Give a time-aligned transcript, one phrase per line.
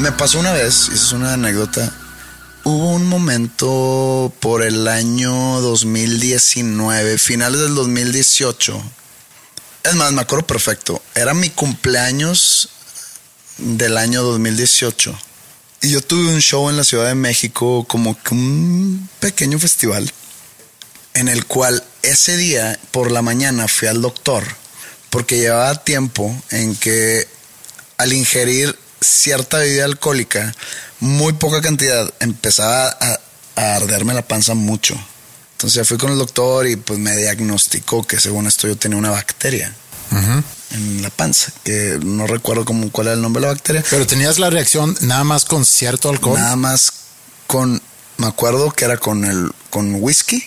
[0.00, 1.92] Me pasó una vez, es una anécdota.
[2.64, 8.82] Hubo un momento por el año 2019, finales del 2018.
[9.82, 11.02] Es más, me acuerdo perfecto.
[11.14, 12.70] Era mi cumpleaños
[13.58, 15.14] del año 2018.
[15.82, 20.10] Y yo tuve un show en la Ciudad de México, como un pequeño festival,
[21.12, 24.44] en el cual ese día por la mañana fui al doctor,
[25.10, 27.28] porque llevaba tiempo en que
[27.98, 30.54] al ingerir cierta bebida alcohólica,
[31.00, 33.20] muy poca cantidad, empezaba a,
[33.56, 34.94] a arderme la panza mucho.
[35.52, 38.96] Entonces ya fui con el doctor y pues me diagnosticó que según esto yo tenía
[38.96, 39.74] una bacteria
[40.72, 43.84] en la panza, que no recuerdo cómo, cuál era el nombre de la bacteria.
[43.90, 46.38] Pero tenías la reacción nada más con cierto alcohol.
[46.38, 46.92] Nada más
[47.46, 47.80] con,
[48.16, 50.42] me acuerdo que era con el, con whisky.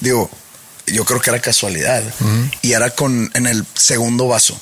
[0.00, 0.30] Digo,
[0.86, 2.02] yo creo que era casualidad.
[2.62, 4.58] Y era con, en el segundo vaso.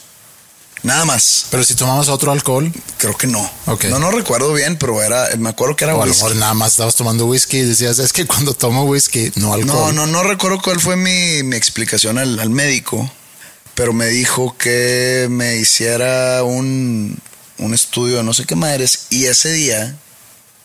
[0.85, 1.47] Nada más.
[1.51, 3.51] Pero si tomabas otro alcohol, Creo que no.
[3.91, 6.55] No, no recuerdo bien, pero era, me acuerdo que era o a lo mejor nada
[6.55, 9.95] más estabas tomando whisky y decías, es que cuando tomo whisky, no No, alcohol.
[9.95, 13.11] no, no recuerdo cuál fue mi, mi explicación al, al médico,
[13.75, 17.19] pero me dijo que me hiciera un,
[17.59, 19.97] un estudio de no sé qué madres y ese día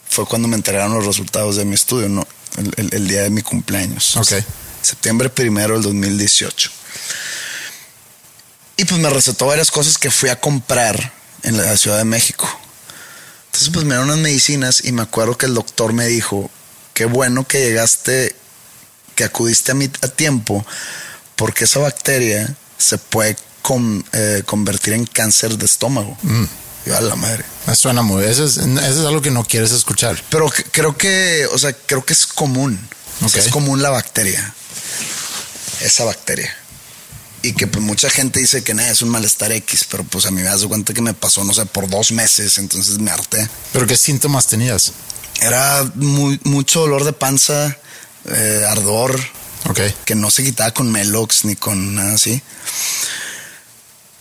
[0.09, 3.30] fue cuando me enteraron los resultados de mi estudio, no, el, el- el día de
[3.30, 4.16] mi cumpleaños.
[4.18, 4.34] Ok.
[4.81, 6.72] Septiembre primero del 2018.
[8.79, 11.12] Y pues me recetó varias cosas que fui a comprar
[11.44, 12.47] en la Ciudad de México.
[13.47, 16.50] Entonces pues me dieron unas medicinas y me acuerdo que el doctor me dijo,
[16.94, 18.35] qué bueno que llegaste,
[19.16, 20.66] que acudiste a, mi, a tiempo,
[21.35, 26.18] porque esa bacteria se puede con- eh, convertir en cáncer de estómago.
[26.85, 27.44] Yo a la madre.
[27.68, 28.23] Me suena muy.
[28.23, 28.69] Eso es, eso
[29.01, 30.23] es algo que no quieres escuchar.
[30.29, 32.79] Pero que- creo que, o sea, creo que es común.
[33.22, 33.47] O sea, Ok.
[33.47, 34.53] es común la bacteria.
[35.81, 36.56] Esa bacteria.
[37.41, 40.31] Y que pues mucha gente dice que nada, es un malestar X, pero pues a
[40.31, 43.47] mí me das cuenta que me pasó, no sé, por dos meses, entonces me harté.
[43.72, 44.91] Pero qué síntomas tenías.
[45.41, 47.77] Era muy, mucho dolor de panza,
[48.25, 49.17] eh, ardor,
[49.69, 49.79] Ok.
[50.03, 52.41] que no se quitaba con Melox ni con nada así.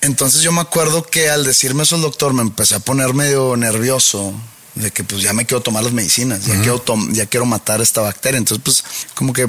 [0.00, 3.56] Entonces yo me acuerdo que al decirme eso el doctor me empecé a poner medio
[3.56, 4.32] nervioso
[4.76, 8.00] de que pues ya me quiero tomar las medicinas, ya, quiero, ya quiero matar esta
[8.00, 8.38] bacteria.
[8.38, 9.42] Entonces pues como que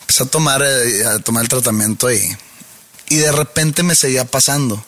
[0.00, 2.36] empecé a tomar, eh, a tomar el tratamiento y,
[3.08, 4.84] y de repente me seguía pasando.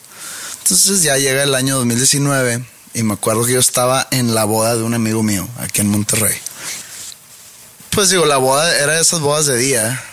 [0.63, 2.63] Entonces ya llega el año 2019
[2.93, 5.89] y me acuerdo que yo estaba en la boda de un amigo mío aquí en
[5.89, 6.35] Monterrey.
[7.91, 10.03] Pues digo, la boda era de esas bodas de día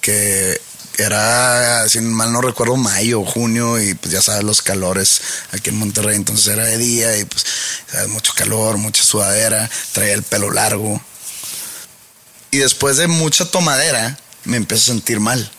[0.00, 0.60] que
[0.98, 5.20] era, si mal no recuerdo, mayo, junio, y pues ya sabes los calores
[5.52, 7.44] aquí en Monterrey, entonces era de día y pues
[7.90, 11.00] sabes, mucho calor, mucha sudadera, traía el pelo largo.
[12.50, 15.50] Y después de mucha tomadera, me empiezo a sentir mal.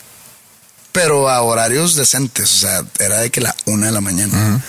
[0.91, 4.63] Pero a horarios decentes, o sea, era de que la una de la mañana.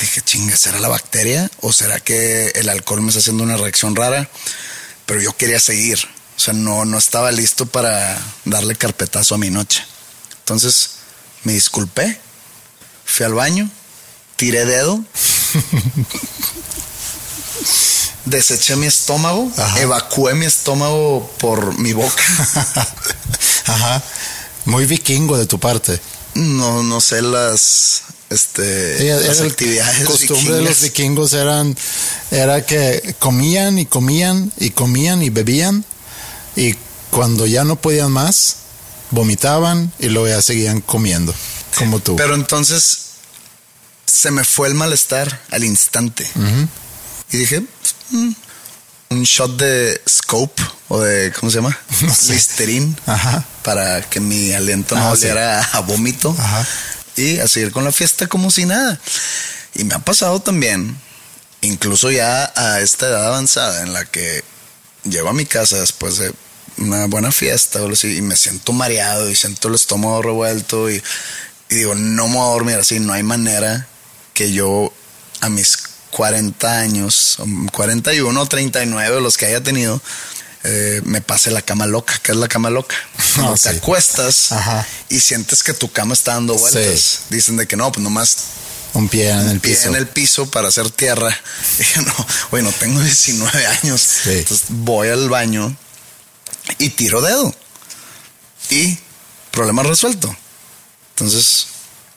[0.00, 1.50] Dije, chinga, ¿será la bacteria?
[1.60, 4.28] ¿O será que el alcohol me está haciendo una reacción rara?
[5.06, 5.98] Pero yo quería seguir.
[6.36, 9.84] O sea, no, no estaba listo para darle carpetazo a mi noche.
[10.38, 10.90] Entonces
[11.44, 12.18] me disculpé,
[13.04, 13.68] fui al baño,
[14.36, 15.04] tiré dedo,
[18.24, 19.80] deseché mi estómago, Ajá.
[19.80, 22.22] evacué mi estómago por mi boca.
[23.66, 24.02] Ajá.
[24.70, 26.00] Muy vikingo de tu parte.
[26.34, 31.76] No, no sé las, este, Sí, las actividades costumbre de los vikingos eran
[32.30, 35.84] era que comían y comían y comían y bebían
[36.54, 36.74] y
[37.10, 38.56] cuando ya no podían más
[39.10, 41.34] vomitaban y luego ya seguían comiendo
[41.76, 42.14] como tú.
[42.14, 42.98] Pero entonces
[44.06, 46.30] se me fue el malestar al instante.
[47.32, 47.64] Y dije,
[48.10, 48.30] "Mm,
[49.10, 51.76] un shot de scope o de, ¿cómo se llama?
[52.02, 52.32] No sé.
[52.34, 52.94] Listerine.
[53.06, 53.44] Ajá.
[53.62, 55.22] Para que mi aliento no Ah, sí.
[55.24, 56.34] oliera a vómito.
[56.38, 56.66] Ajá.
[57.16, 58.98] Y a seguir con la fiesta como si nada.
[59.74, 60.96] Y me ha pasado también,
[61.60, 64.42] incluso ya a esta edad avanzada en la que
[65.04, 66.32] llego a mi casa después de
[66.78, 71.02] una buena fiesta o así, y me siento mareado y siento el estómago revuelto y,
[71.68, 73.86] y digo, no me voy a dormir así, no hay manera
[74.34, 74.92] que yo
[75.40, 75.76] a mis
[76.10, 80.00] 40 años, o 41 o 39, los que haya tenido,
[80.64, 82.94] eh, me pase la cama loca, que es la cama loca.
[83.34, 83.76] Cuando Ah, te sí.
[83.76, 84.86] acuestas Ajá.
[85.08, 87.00] y sientes que tu cama está dando vueltas.
[87.00, 87.18] Sí.
[87.30, 88.36] Dicen de que no, pues nomás
[88.92, 89.88] Un pie en el pie piso.
[89.88, 91.34] en el piso para hacer tierra.
[91.96, 92.14] Y no,
[92.50, 94.00] bueno, tengo 19 años.
[94.24, 94.30] Sí.
[94.30, 95.74] Entonces voy al baño
[96.78, 97.54] y tiro dedo.
[98.68, 98.98] Y
[99.52, 100.34] problema resuelto.
[101.14, 101.66] Entonces,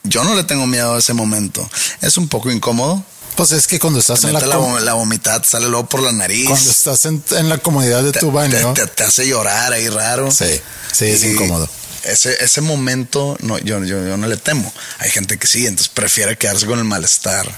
[0.02, 1.68] yo no le tengo miedo a ese momento.
[2.00, 3.04] Es un poco incómodo.
[3.36, 6.12] Pues es que cuando estás Te en la, la, la vomitada, sale luego por la
[6.12, 6.46] nariz.
[6.46, 8.74] cuando estás en, en la comodidad de te, tu baño.
[8.74, 10.30] te- hace llorar ahí raro.
[10.30, 10.60] Sí,
[10.92, 11.68] sí, es incómodo.
[12.04, 14.72] Ese, ese momento no, yo, yo, yo no le temo.
[14.98, 17.50] Hay gente que sí, entonces prefiere quedarse con el malestar.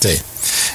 [0.00, 0.20] Sí.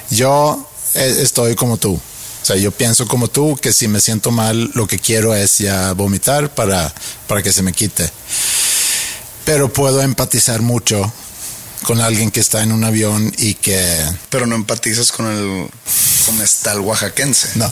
[0.10, 1.94] Yo eh, estoy como tú.
[1.96, 5.60] O sea, yo pienso como tú que si me siento mal, lo que quiero es
[5.60, 6.94] ya vomitar para,
[7.28, 8.10] para que se me quite.
[9.46, 11.12] Pero puedo empatizar mucho
[11.84, 15.70] con alguien que está en un avión y que Pero no empatizas con el
[16.72, 17.72] el oaxaquense, no,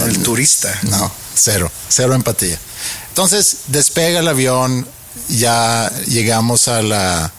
[0.00, 0.76] el turista.
[0.82, 2.58] no, cero, cero empatía.
[3.08, 4.86] Entonces despega el avión,
[5.28, 7.32] ya llegamos a la,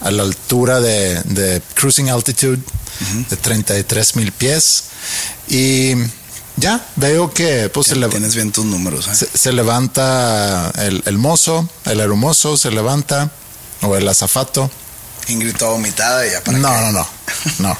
[0.00, 2.60] a la altura de, de cruising altitude
[3.30, 4.84] de 33 mil pies
[5.48, 5.92] y
[6.56, 9.06] ya veo que pues se, Tienes bien tus números.
[9.08, 9.14] ¿eh?
[9.14, 13.30] se, se levanta el, el mozo, el aeromozo se levanta
[13.82, 14.70] o el azafato.
[15.28, 16.80] Ingrid toda vomitada y ya para No, qué.
[16.80, 17.08] no, no,
[17.58, 17.78] no.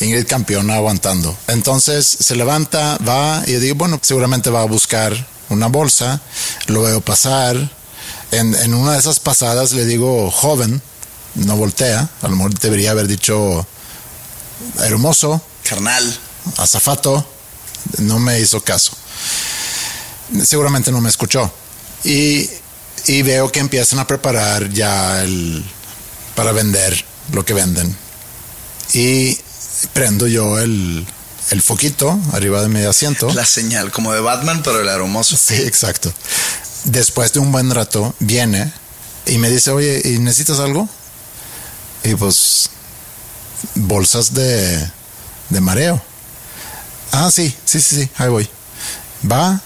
[0.00, 1.36] Ingrid campeona aguantando.
[1.48, 6.20] Entonces se levanta, va y yo digo, bueno, seguramente va a buscar una bolsa.
[6.66, 7.56] Lo veo pasar.
[8.32, 10.80] En, en una de esas pasadas le digo, joven,
[11.34, 12.08] no voltea.
[12.22, 13.66] A lo mejor debería haber dicho
[14.80, 16.18] hermoso, Carnal.
[16.56, 17.26] azafato.
[17.98, 18.92] No me hizo caso.
[20.44, 21.52] Seguramente no me escuchó.
[22.04, 22.48] Y,
[23.06, 25.64] y veo que empiezan a preparar ya el
[26.34, 27.96] para vender lo que venden.
[28.94, 29.38] Y
[29.92, 31.06] prendo yo el,
[31.50, 33.32] el foquito arriba de mi asiento.
[33.32, 35.36] La señal, como de Batman, pero el aromoso.
[35.36, 36.12] Sí, exacto.
[36.84, 38.72] Después de un buen rato, viene
[39.26, 40.88] y me dice, oye, ¿y necesitas algo?
[42.04, 42.70] Y pues,
[43.74, 44.90] bolsas de,
[45.50, 46.02] de mareo.
[47.12, 48.48] Ah, sí, sí, sí, sí, ahí voy.
[49.30, 49.60] Va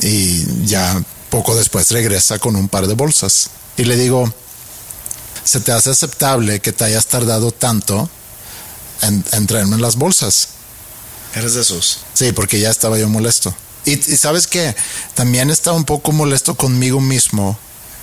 [0.00, 3.50] y ya poco después regresa con un par de bolsas.
[3.76, 4.32] Y le digo,
[5.44, 8.08] ¿se te hace aceptable que te hayas tardado tanto
[9.02, 10.48] en, en traerme las bolsas?
[11.34, 11.98] Eres de esos.
[12.14, 13.54] Sí, porque ya estaba yo molesto.
[13.84, 14.74] Y, y sabes que
[15.14, 17.58] también estaba un poco molesto conmigo mismo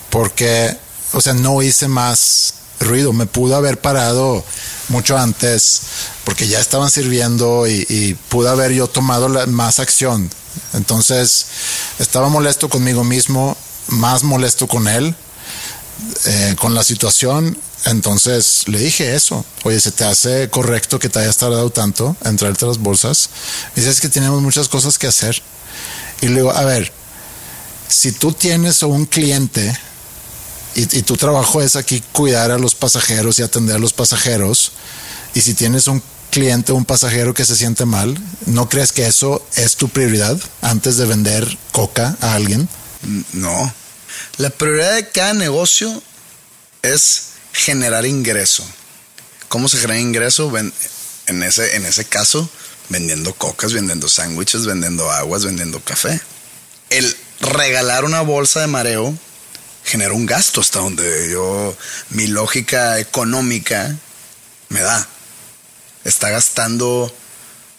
[0.10, 0.78] porque,
[1.14, 3.14] o sea, no hice más ruido.
[3.14, 4.44] Me pudo haber parado
[4.90, 5.82] mucho antes
[6.26, 10.30] porque ya estaban sirviendo y, y pude haber yo tomado la- más acción.
[10.74, 11.46] Entonces,
[12.00, 13.56] estaba molesto conmigo mismo,
[13.88, 15.16] más molesto con él,
[16.26, 17.58] eh, con la situación.
[17.86, 19.46] Entonces le dije eso.
[19.64, 23.30] Oye, ¿se te hace correcto que te hayas tardado tanto en traerte las bolsas?
[23.76, 25.42] Me dice, que tenemos muchas cosas que hacer.
[26.22, 26.92] Y le digo, a ver,
[27.88, 29.76] si tú tienes un cliente
[30.76, 34.72] y, y tu trabajo es aquí cuidar a los pasajeros y atender a los pasajeros,
[35.34, 39.46] y si tienes un cliente un pasajero que se siente mal, ¿no crees que eso
[39.56, 42.68] es tu prioridad antes de vender coca a alguien?
[43.34, 43.74] No.
[44.38, 46.02] La prioridad de cada negocio
[46.82, 48.66] es generar ingreso.
[49.48, 50.52] ¿Cómo se genera ingreso?
[51.28, 52.50] En ese, en ese caso,
[52.90, 56.22] vendiendo cocas, vendiendo sándwiches, vendiendo aguas, vendiendo café.
[56.90, 59.18] El regalar una bolsa de mareo
[59.84, 61.76] genera un gasto hasta donde yo,
[62.10, 63.96] mi lógica económica
[64.70, 65.08] me da.
[66.04, 67.14] Está gastando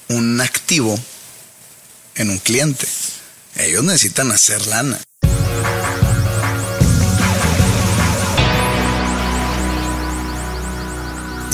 [0.09, 0.99] un activo
[2.15, 2.87] en un cliente.
[3.57, 5.01] Ellos necesitan hacer lana.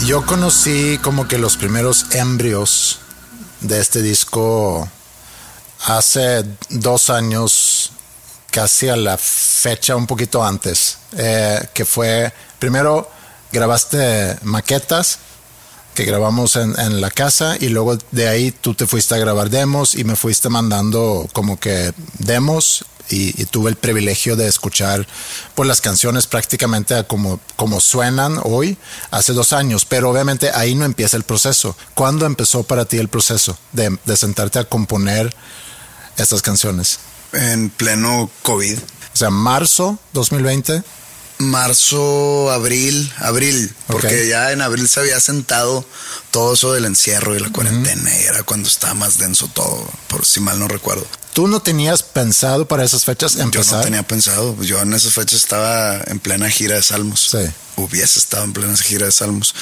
[0.09, 2.99] Yo conocí como que los primeros embrios
[3.61, 4.89] de este disco
[5.85, 7.93] hace dos años,
[8.51, 13.11] casi a la fecha un poquito antes, eh, que fue, primero
[13.53, 15.19] grabaste maquetas
[15.99, 19.51] que grabamos en, en la casa y luego de ahí tú te fuiste a grabar
[19.51, 25.09] demos y me fuiste mandando como que demos y, tuve el privilegio de escuchar
[25.57, 28.77] pues, las canciones prácticamente como, como suenan hoy,
[29.11, 31.77] hace dos años, pero obviamente ahí no empieza el proceso.
[31.95, 35.35] ¿Cuándo empezó para ti el proceso de, de sentarte a componer
[36.17, 37.01] estas canciones?
[37.33, 38.79] En pleno COVID.
[38.79, 40.85] O sea, marzo 2020
[41.39, 45.85] marzo, abril, abril, porque ya en abril se había sentado
[46.31, 50.27] todo eso del encierro y la cuarentena, y era cuando estaba más denso todo, por
[50.27, 51.07] si mal no recuerdo.
[51.33, 53.71] ¿Tú no tenías pensado para esas fechas empezar?
[53.71, 57.29] Yo no tenía pensado, yo en esas fechas estaba en plena gira de salmos.
[57.31, 57.49] Sí.
[57.77, 59.55] Hubiese estado en plena gira de salmos.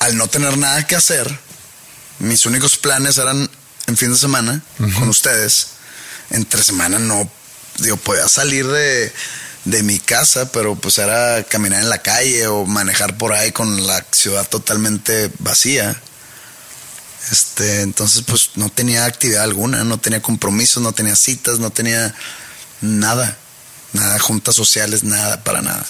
[0.00, 1.38] Al no tener nada que hacer,
[2.18, 3.48] mis únicos planes eran
[3.86, 4.62] en fin de semana
[4.98, 5.68] con ustedes.
[6.30, 7.30] Entre semana no,
[7.78, 9.12] digo, podía salir de
[9.64, 13.86] de mi casa, pero pues era caminar en la calle o manejar por ahí con
[13.86, 16.00] la ciudad totalmente vacía.
[17.30, 22.14] Este, entonces pues no tenía actividad alguna, no tenía compromisos, no tenía citas, no tenía
[22.80, 23.36] nada,
[23.92, 25.86] nada, juntas sociales, nada, para nada.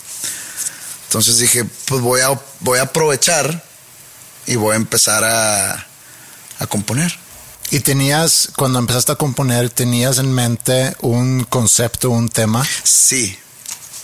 [1.06, 3.64] Entonces dije, pues voy a, voy a aprovechar
[4.46, 5.86] y voy a empezar a,
[6.58, 7.18] a componer.
[7.70, 12.66] ¿Y tenías, cuando empezaste a componer, tenías en mente un concepto, un tema?
[12.84, 13.38] Sí,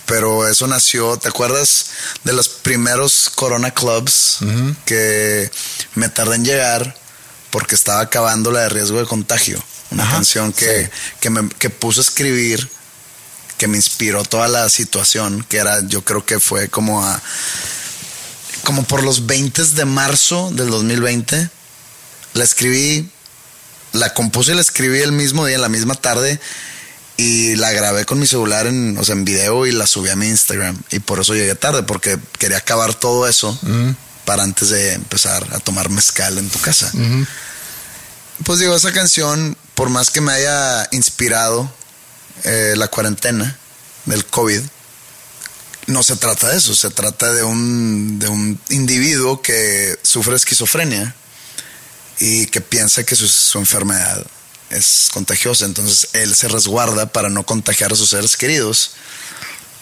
[0.09, 1.85] pero eso nació, ¿te acuerdas
[2.23, 4.39] de los primeros Corona Clubs
[4.83, 5.51] que
[5.93, 6.95] me tardé en llegar
[7.51, 9.63] porque estaba acabando la de riesgo de contagio?
[9.91, 10.89] Una canción que,
[11.19, 12.67] que, me, que puse a escribir,
[13.59, 17.21] que me inspiró toda la situación, que era, yo creo que fue como a,
[18.63, 21.51] como por los 20 de marzo del 2020.
[22.33, 23.11] La escribí,
[23.93, 26.39] la compuse y la escribí el mismo día, la misma tarde
[27.19, 30.15] y la grabé con mi celular en, o sea, en video y la subí a
[30.15, 30.81] mi Instagram.
[30.89, 33.59] Y por eso llegué tarde, porque quería acabar todo eso
[34.23, 36.89] para antes de empezar a tomar mezcal en tu casa.
[38.45, 41.69] Pues digo, esa canción, por más que me haya inspirado
[42.45, 43.57] eh, la cuarentena
[44.05, 44.61] del COVID,
[45.87, 51.13] no se trata de eso, se trata de un, de un individuo que sufre esquizofrenia
[52.17, 54.25] y que piensa que su, su enfermedad
[54.69, 58.91] es contagiosa, entonces él se resguarda para no contagiar a sus seres queridos,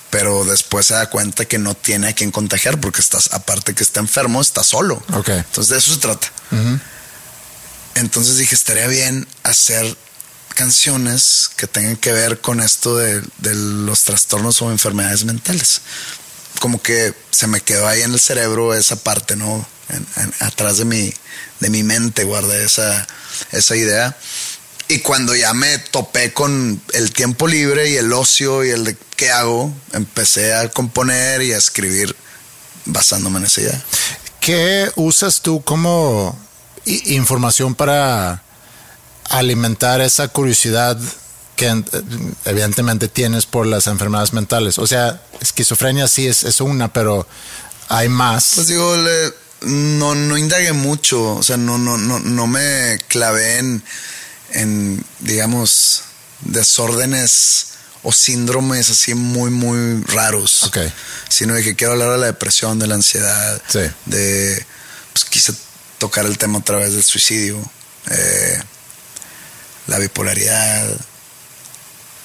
[0.10, 3.84] pero después se da cuenta que no tiene a quien contagiar porque estás, aparte que
[3.84, 5.04] está enfermo, está solo.
[5.14, 5.40] Okay.
[5.40, 6.32] Entonces de eso se trata.
[7.96, 9.98] Entonces dije, estaría bien hacer
[10.56, 15.82] canciones que tengan que ver con esto de, los trastornos o enfermedades mentales.
[16.60, 19.68] Como que se me quedó ahí en el cerebro esa parte, ¿no?
[20.40, 21.14] atrás de mi,
[21.62, 23.08] de mi mente guardé esa,
[23.52, 24.18] esa idea
[24.90, 28.98] y cuando ya me topé con el tiempo libre y el ocio y el de
[29.16, 32.16] qué hago, empecé a componer y a escribir
[32.86, 33.84] basándome en esa idea.
[34.40, 36.38] ¿Qué usas tú como
[36.86, 38.44] información para
[39.26, 40.98] alimentar esa curiosidad
[41.58, 41.84] que
[42.46, 44.78] evidentemente tienes por las enfermedades mentales?
[44.78, 47.28] O sea, esquizofrenia sí es, es una, pero
[47.90, 48.54] hay más.
[48.56, 48.96] Pues digo,
[49.62, 53.84] no, no indagué mucho, o sea, no, no, no, no me clavé en
[54.52, 56.04] en, digamos,
[56.42, 57.68] desórdenes
[58.04, 60.64] o síndromes así muy, muy raros.
[60.64, 60.92] Okay.
[61.30, 63.62] Sino de que quiero hablar de la depresión, de la ansiedad,
[64.06, 64.66] de,
[65.14, 65.54] pues quise
[65.98, 67.60] tocar el tema a través del suicidio,
[68.10, 68.62] eh,
[69.88, 70.96] la bipolaridad,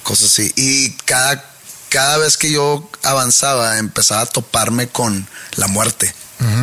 [0.03, 0.51] cosas así.
[0.55, 1.43] Y cada,
[1.89, 6.13] cada vez que yo avanzaba, empezaba a toparme con la muerte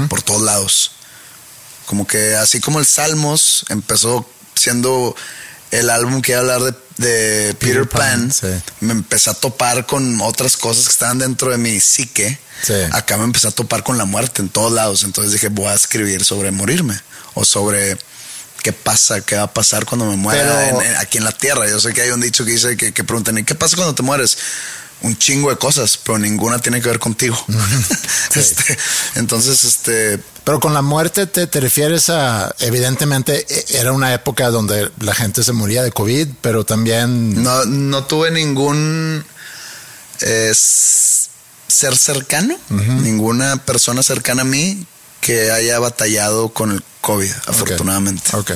[0.08, 0.92] por todos lados.
[1.86, 5.16] Como que así como el Salmos empezó siendo
[5.70, 8.32] el álbum que iba a hablar de, de Peter, Pan,
[8.80, 12.38] me empecé a topar con otras cosas que estaban dentro de mi psique.
[12.92, 15.04] Acá me empecé a topar con la muerte en todos lados.
[15.04, 16.98] Entonces dije, voy a escribir sobre morirme
[17.34, 17.96] o sobre
[18.62, 21.68] qué pasa, qué va a pasar cuando me muera aquí en la tierra.
[21.68, 23.94] Yo sé que hay un dicho que dice que, que preguntan, ¿y qué pasa cuando
[23.94, 24.36] te mueres?
[25.02, 27.36] Un chingo de cosas, pero ninguna tiene que ver contigo.
[28.34, 28.78] este,
[29.16, 30.20] entonces, este...
[30.44, 35.14] Pero con la muerte te, te, refieres a, evidentemente, e, era una época donde la
[35.14, 37.42] gente se moría de COVID, pero también...
[37.42, 39.24] No, no tuve ningún
[40.20, 44.86] eh, ser cercano, ninguna persona cercana a mí
[45.20, 48.36] que haya batallado con el COVID, afortunadamente.
[48.36, 48.52] Ok.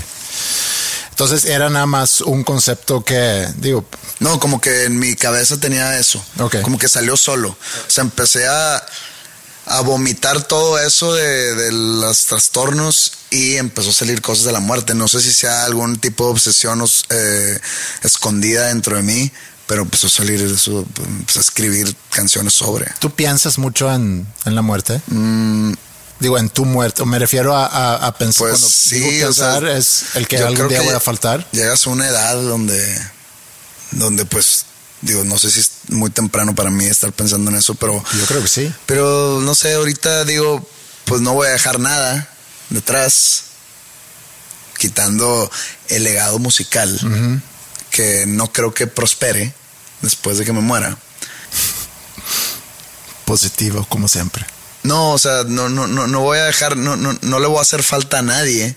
[1.15, 3.87] Entonces era nada más un concepto que, digo...
[4.19, 6.21] No, como que en mi cabeza tenía eso.
[6.65, 7.51] Como que salió solo.
[7.51, 8.85] O sea, empecé a,
[9.67, 14.59] a vomitar todo eso de, de, los trastornos y empezó a salir cosas de la
[14.59, 14.97] muerte.
[14.97, 17.61] No sé si sea algún tipo de obsesión eh,
[18.03, 19.31] escondida dentro de mí,
[19.69, 22.93] pero empezó a salir eso, empecé a escribir canciones sobre.
[22.99, 25.01] ¿Tú piensas mucho en, en la muerte?
[25.07, 25.75] Mm,
[26.25, 27.05] Digo, en tu muerte.
[27.05, 28.49] Me refiero a, pensar.
[28.49, 31.47] Pues sí, pensar es el que algún día voy a faltar.
[31.53, 32.99] Llegas a una edad donde,
[33.91, 34.65] donde pues
[35.03, 38.03] Digo, no sé si es muy temprano para mí estar pensando en eso, pero...
[38.19, 38.73] Yo creo que sí.
[38.87, 40.67] Pero no sé, ahorita digo,
[41.05, 42.27] pues no voy a dejar nada
[42.71, 43.43] detrás,
[44.79, 45.51] quitando
[45.89, 47.43] el legado musical,
[47.91, 49.53] que no creo que prospere
[50.01, 50.97] después de que me muera.
[53.27, 54.47] Positivo, como siempre.
[54.85, 57.59] No, o sea, no, no, no, no voy a dejar, no, no, no le voy
[57.59, 58.77] a hacer falta a nadie.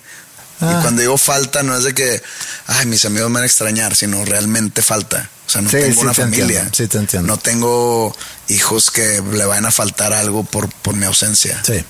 [0.59, 0.77] Ah.
[0.77, 2.21] Y cuando digo falta, no es de que,
[2.65, 5.29] ay, mis amigos me van a extrañar, sino realmente falta.
[5.45, 6.45] O sea, no Sí, tengo sí una te familia.
[6.61, 7.27] entiendo, sí te entiendo.
[7.27, 8.15] No tengo
[8.47, 11.61] hijos que le vayan a faltar algo por, por mi ausencia.
[11.63, 11.83] Sí.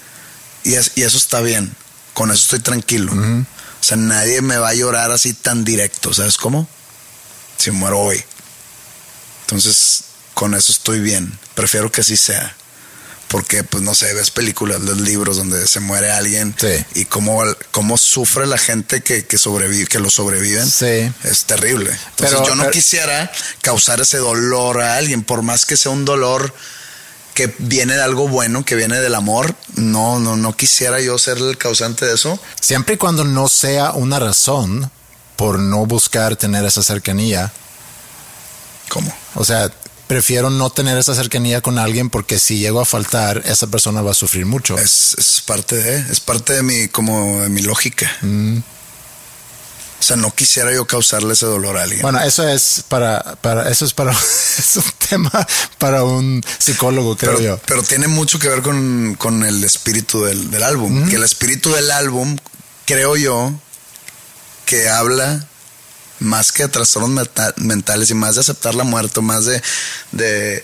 [0.63, 1.73] Y, es- y eso está bien.
[2.13, 3.13] Con eso estoy tranquilo.
[3.13, 6.13] O sea, nadie me va a llorar así tan directo.
[6.13, 6.67] ¿Sabes cómo?
[7.57, 8.21] Si muero hoy.
[9.45, 11.37] Entonces, con eso estoy bien.
[11.55, 12.55] Prefiero que así sea.
[13.27, 16.85] Porque, pues, no sé, ves películas, los libros donde se muere alguien Sí.
[16.95, 20.69] y cómo, cómo sufre la gente que, que sobrevive, que lo sobreviven.
[20.69, 21.11] Sí.
[21.23, 21.91] Es terrible.
[21.91, 23.29] Entonces, Pero- yo no pero- quisiera
[23.61, 26.53] causar ese dolor a alguien, por más que sea un dolor
[27.33, 29.53] que viene de algo bueno, que viene del amor.
[29.75, 32.39] No, no, no quisiera yo ser el causante de eso.
[32.61, 34.89] Siempre y cuando no sea una razón
[35.35, 37.51] por no buscar tener esa cercanía.
[38.89, 39.13] ¿Cómo?
[39.35, 39.69] O sea,
[40.07, 44.11] prefiero no tener esa cercanía con alguien porque si llego a faltar, esa persona va
[44.11, 44.77] a sufrir mucho.
[44.77, 48.09] Es, es parte de, es parte de mi, como de mi lógica.
[49.99, 52.01] O sea, no quisiera yo causarle ese dolor a alguien.
[52.01, 54.11] Bueno, eso es para, para, eso es para,
[54.57, 55.47] es un tema
[55.77, 57.59] para un psicólogo, creo pero, yo.
[57.65, 61.09] pero tiene mucho que ver con, con el espíritu del, del álbum.
[61.09, 62.37] Que el espíritu del álbum,
[62.85, 63.53] creo yo,
[64.65, 65.47] que habla
[66.19, 69.61] más que de trastornos mentales y más de aceptar la muerte, más de,
[70.11, 70.63] de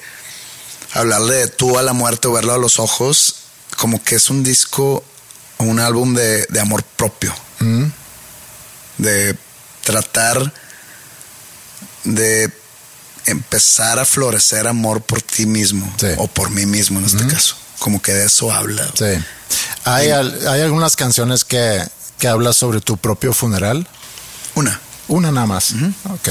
[0.94, 3.36] hablarle de tú a la muerte o verlo a los ojos,
[3.78, 5.04] como que es un disco
[5.58, 7.34] o un álbum de, de amor propio.
[8.98, 9.36] De
[9.84, 10.52] tratar
[12.04, 12.52] de
[13.26, 16.08] empezar a florecer amor por ti mismo Sí.
[16.18, 17.56] o por mí mismo en este caso.
[17.80, 18.86] Como que de eso habla.
[18.98, 19.06] Sí.
[19.86, 21.82] Hay, al- hay algunas canciones que,
[22.20, 23.88] que hablas sobre tu propio funeral.
[24.56, 24.80] Una.
[25.08, 25.74] Una nada más.
[26.10, 26.30] Ok.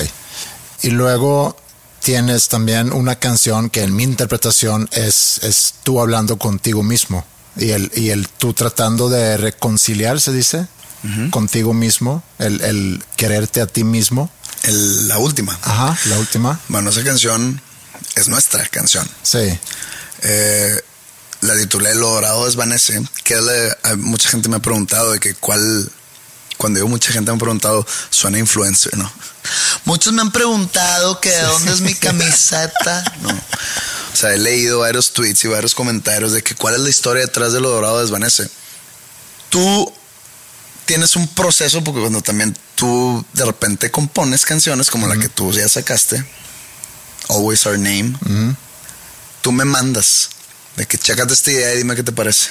[0.82, 1.56] Y luego
[2.02, 7.24] tienes también una canción que en mi interpretación es, es tú hablando contigo mismo.
[7.56, 10.66] Y el, y el tú tratando de reconciliar, se dice,
[11.30, 14.30] contigo mismo, el, el quererte a ti mismo.
[14.62, 15.58] El- la última.
[15.62, 16.58] Ajá, la última.
[16.68, 17.60] Bueno, esa canción
[18.14, 19.06] es nuestra canción.
[19.22, 19.58] Sí.
[20.22, 20.80] Eh,
[21.40, 25.34] la titulé Lo Dorado Desvanece, que la- hay mucha gente me ha preguntado de que
[25.34, 25.90] cuál,
[26.62, 29.12] cuando digo mucha gente me ha preguntado, suena influencer, ¿no?
[29.84, 33.30] Muchos me han preguntado que de dónde es mi camiseta, no.
[33.30, 37.22] O sea, he leído varios tweets y varios comentarios de que cuál es la historia
[37.22, 38.48] detrás de Lo Dorado Desvanece.
[39.50, 39.92] Tú
[40.84, 45.50] tienes un proceso, porque cuando también tú de repente compones canciones como la que tú
[45.50, 46.24] ya sacaste,
[47.28, 48.14] Always Our Name,
[49.40, 50.28] tú me mandas
[50.76, 52.50] de que chécate esta idea y dime qué te parece.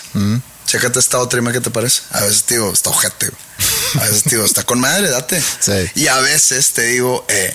[0.65, 2.02] Chécate esta otra y dime qué te parece.
[2.12, 3.32] A veces te digo, está ojete.
[3.99, 5.41] A veces te digo, está con madre, date.
[5.60, 5.73] Sí.
[5.95, 7.54] Y a veces te digo, eh,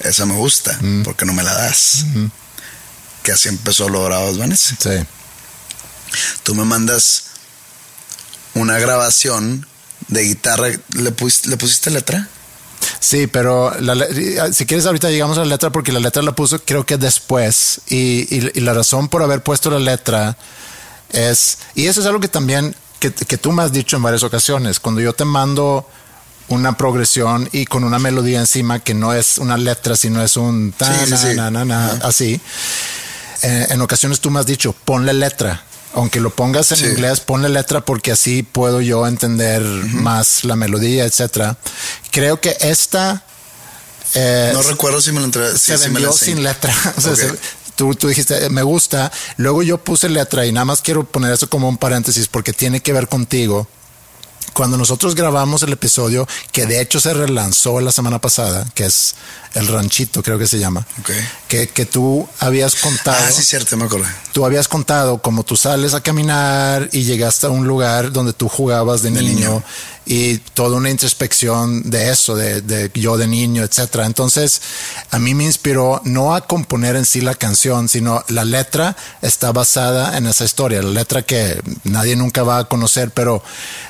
[0.00, 2.04] esa me gusta, porque no me la das.
[3.22, 4.76] Que así empezó Lo Dorado Desvanece.
[4.80, 5.06] Sí.
[6.42, 7.24] Tú me mandas
[8.54, 9.66] una grabación
[10.08, 10.68] de guitarra.
[10.94, 12.28] ¿Le, pus- ¿le pusiste letra?
[12.98, 16.32] Sí, pero la le- si quieres ahorita llegamos a la letra porque la letra la
[16.32, 20.36] puso creo que después y, y- y la razón por haber puesto la letra
[21.10, 22.74] es, y eso es algo que también,
[23.10, 25.88] que, que tú me has dicho en varias ocasiones, cuando yo te mando
[26.48, 30.72] una progresión y con una melodía encima que no es una letra, sino es un
[30.72, 31.36] ta, Sí, sí, na, sí.
[31.36, 32.40] na, na, na, así,
[33.42, 35.64] eh, en ocasiones tú me has dicho, ponle letra.
[35.94, 41.04] Aunque lo pongas en inglés, ponle letra porque así puedo yo entender más la melodía,
[41.04, 41.58] etcétera.
[42.10, 43.22] Creo que esta
[44.14, 46.34] eh, No recuerdo si me lo se sí, me vendió enseñé.
[46.34, 46.74] sin letra.
[46.96, 47.38] O sea, Ok.
[47.82, 49.10] Tú, tú dijiste, eh, me gusta.
[49.36, 52.80] Luego yo puse letra y nada más quiero poner eso como un paréntesis porque tiene
[52.80, 53.66] que ver contigo.
[54.52, 59.16] Cuando nosotros grabamos el episodio, que de hecho se relanzó la semana pasada, que es
[59.54, 61.10] El Ranchito, creo que se llama, Ok.
[61.48, 64.06] que, que tú habías contado Ah, sí, cierto, me acordé.
[64.32, 68.48] tú habías contado como tú sales a caminar y llegaste a un lugar donde tú
[68.48, 69.64] jugabas de, De niño, niño.
[70.06, 74.06] y toda una introspección de eso, de, de yo de niño, etcétera.
[74.06, 74.60] Entonces,
[75.10, 79.52] a mí me inspiró no a componer en sí la canción, sino la letra está
[79.52, 83.42] basada en esa historia, la letra que nadie nunca va a conocer, pero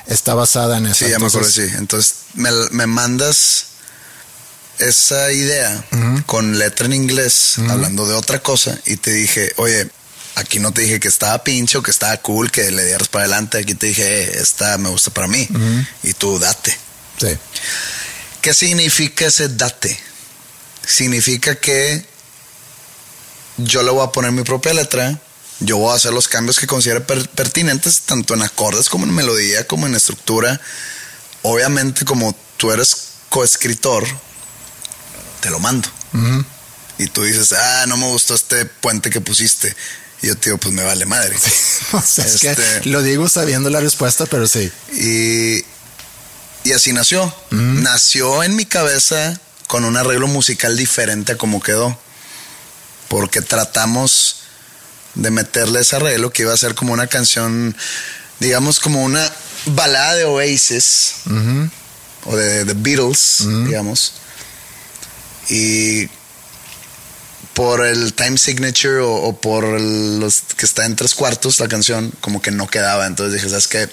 [0.07, 1.05] está basada en eso.
[1.05, 1.63] Sí, ya me acordé, sí.
[1.77, 3.67] Entonces me, me mandas
[4.79, 5.83] esa idea
[6.25, 9.87] con letra en inglés, hablando de otra cosa, y te dije, oye,
[10.35, 13.25] aquí no te dije que estaba pinche o que estaba cool, que le dieras para
[13.25, 15.47] adelante, aquí te dije, eh, esta me gusta para mí,
[16.03, 16.77] y tú date.
[17.19, 17.37] Sí,
[18.41, 19.97] ¿Qué significa ese date?
[20.85, 22.05] Significa que
[23.57, 25.17] yo le voy a poner mi propia letra,
[25.59, 29.13] yo voy a hacer los cambios que considere per- pertinentes, tanto en acordes como en
[29.13, 30.59] melodía, como en estructura.
[31.43, 32.95] Obviamente, como tú eres
[33.29, 34.05] coescritor,
[35.43, 35.89] te lo mando.
[36.97, 39.75] Y tú dices, ah, no me gustó este puente que pusiste.
[40.21, 41.35] Y yo te digo, pues me vale madre.
[41.91, 44.71] O sea, es Este- que lo digo sabiendo la respuesta, pero sí.
[44.93, 45.65] Y,
[46.67, 47.33] y así nació.
[47.51, 51.99] Nació en mi cabeza con un arreglo musical diferente a como quedó.
[53.09, 54.37] Porque tratamos
[55.15, 57.75] de meterle ese arreglo que iba a ser como una canción,
[58.39, 59.29] digamos, como una
[59.65, 61.15] balada de Oasis
[62.25, 64.13] o de The Beatles, digamos.
[65.49, 66.09] Y
[67.53, 71.67] por el time signature o, o por el- los que está en tres cuartos la
[71.67, 73.05] canción, como que no quedaba.
[73.05, 73.89] Entonces dije, ¿sabes qué?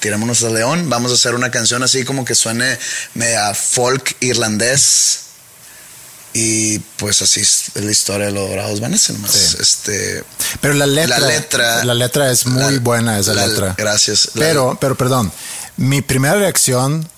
[0.00, 2.78] Tirémonos a León, vamos a hacer una canción así como que suene
[3.14, 5.20] media folk irlandés.
[6.36, 9.30] Y pues así es la historia de los Dorados Vanessa, nomás.
[9.30, 9.56] Sí.
[9.60, 10.24] Este,
[10.60, 13.74] Pero la letra, La letra- la letra es muy la- buena esa la- letra.
[13.78, 14.30] gracias.
[14.34, 15.30] Pero, pero perdón,
[15.76, 17.08] mi primera reacción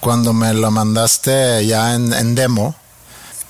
[0.00, 2.74] cuando me lo mandaste ya en, en demo,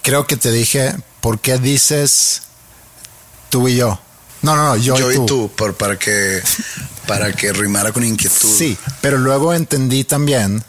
[0.03, 2.43] creo que te dije, ¿por qué dices
[3.49, 4.01] tú y yo?
[4.43, 5.23] No, no, no, yo, yo y tú.
[5.23, 6.43] y tú, por, para que
[7.07, 8.49] para que rimara con inquietud.
[8.49, 10.63] Sí, pero luego entendí también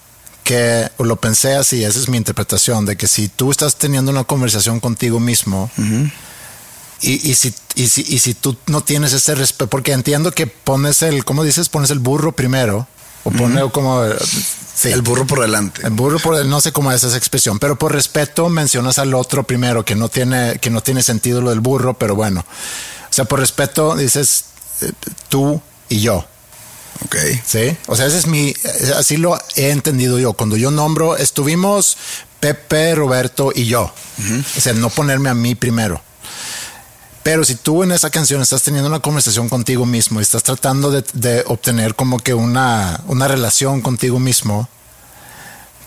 [0.43, 4.11] que, o lo pensé así, esa es mi interpretación, de que si tú estás teniendo
[4.11, 5.69] una conversación contigo mismo
[6.99, 10.47] y, y si, y, si, y si tú no tienes ese respeto, porque entiendo que
[10.47, 11.69] pones el, ¿cómo dices?
[11.69, 12.87] Pones el burro primero,
[13.23, 14.03] o pone como...
[14.73, 14.89] Sí.
[14.89, 15.85] El burro por delante.
[15.85, 19.43] El burro por no sé cómo es esa expresión, pero por respeto mencionas al otro
[19.43, 22.39] primero, que no tiene, que no tiene sentido lo del burro, pero bueno.
[22.39, 24.45] O sea, por respeto dices
[24.81, 24.91] eh,
[25.29, 26.25] tú y yo.
[27.05, 27.15] Ok.
[27.45, 27.77] Sí.
[27.87, 28.53] O sea, ese es mi,
[28.97, 30.33] así lo he entendido yo.
[30.33, 31.97] Cuando yo nombro, estuvimos
[32.39, 33.93] Pepe, Roberto y yo.
[34.57, 36.01] O sea, no ponerme a mí primero.
[37.23, 40.89] Pero si tú en esa canción estás teniendo una conversación contigo mismo y estás tratando
[40.89, 44.67] de, de obtener como que una, una relación contigo mismo,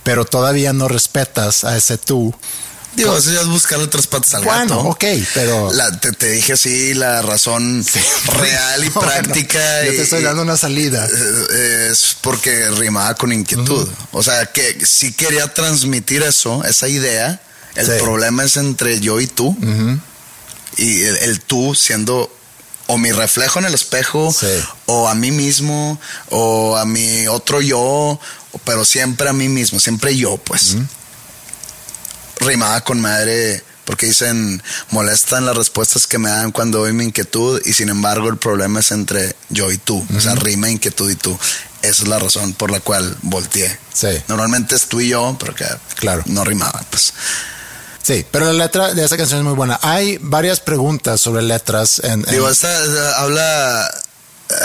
[0.04, 2.34] pero todavía no respetas a ese tú,
[2.94, 4.88] Digo, eso ya es buscarle tres patas al Bueno, gato.
[4.90, 7.84] ok, pero- La- te, te dije así la razón
[8.38, 9.84] real y Bueno, práctica.
[9.84, 11.04] yo y- te estoy dando una salida.
[11.04, 13.88] eh, Es porque rimaba con inquietud.
[14.12, 17.40] O sea, que sí quería transmitir eso, esa idea.
[17.74, 17.92] El Sí.
[17.98, 19.56] problema es entre yo y tú.
[20.76, 22.30] Y el, el tú siendo
[22.86, 24.46] o mi reflejo en el espejo, Sí.
[24.86, 28.20] o a mí mismo, o a mi otro yo,
[28.64, 30.76] pero siempre a mí mismo, siempre yo, pues.
[32.40, 37.60] Rimaba con madre, porque dicen, molestan las respuestas que me dan cuando doy mi inquietud,
[37.64, 40.04] y sin embargo el problema es entre yo y tú.
[40.16, 41.38] O sea, rima, inquietud y tú.
[41.80, 43.78] Esa es la razón por la cual volteé.
[43.92, 44.08] Sí.
[44.28, 45.64] Normalmente es tú y yo, pero que
[45.96, 46.22] Claro.
[46.26, 47.12] no rimaba, pues.
[48.04, 49.80] Sí, pero la letra de esa canción es muy buena.
[49.82, 52.68] Hay varias preguntas sobre letras en, en- Digo, esta
[53.20, 53.90] habla.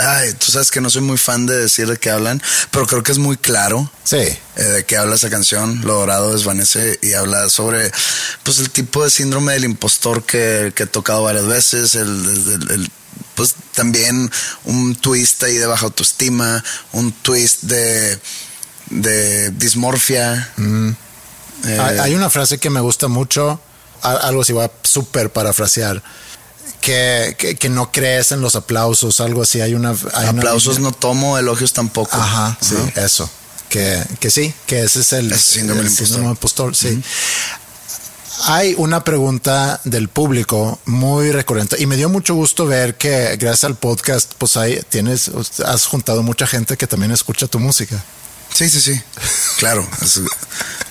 [0.02, 3.02] Ay, tú sabes que no soy muy fan de decir de qué hablan, pero creo
[3.02, 5.80] que es muy claro Sí, eh, de qué habla esa canción.
[5.86, 7.90] Lo Dorado desvanece y habla sobre
[8.42, 11.94] pues el tipo de síndrome del impostor que, que he tocado varias veces.
[11.94, 12.92] El, el- el-
[13.34, 14.30] pues también
[14.64, 18.18] un twist ahí de baja autoestima, un twist de,
[18.90, 20.52] de dismorfia.
[21.64, 23.60] Eh, Hay, hay una frase que me gusta mucho,
[24.02, 26.02] algo así, voy a súper parafrasear,
[26.80, 29.60] que, que, que no crees en los aplausos, algo así.
[29.60, 29.94] Hay una.
[30.14, 32.16] hay aplausos no tomo, elogios tampoco.
[32.16, 33.28] Ajá, sí, eso.
[33.68, 37.00] Que, que sí, que ese es el, síndrome el síndrome del impostor, sí.
[38.46, 43.64] Hay una pregunta del público muy recurrente y me dio mucho gusto ver que gracias
[43.64, 45.30] al podcast, pues ahí tienes,
[45.64, 48.02] has juntado mucha gente que también escucha tu música.
[48.54, 49.00] Sí, sí, sí.
[49.58, 49.86] Claro.
[50.02, 50.20] es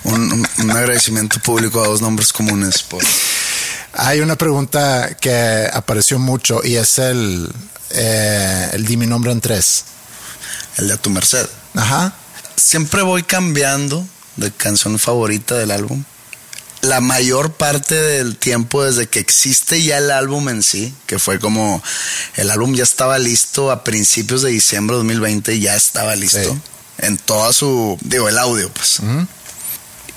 [0.04, 3.02] un, un- agradecimiento público a dos nombres comunes por.
[3.92, 7.50] Hay una pregunta que apareció mucho y es el,
[7.90, 9.84] eh, el di mi nombre en tres.
[10.78, 11.46] El de a tu merced.
[11.74, 12.14] Ajá.
[12.56, 16.04] Siempre voy cambiando de canción favorita del álbum.
[16.82, 21.38] La mayor parte del tiempo desde que existe ya el álbum en sí, que fue
[21.38, 21.82] como
[22.36, 26.60] el álbum ya estaba listo a principios de diciembre de 2020, ya estaba listo Sí.
[27.00, 28.98] En toda su, digo, el audio, pues.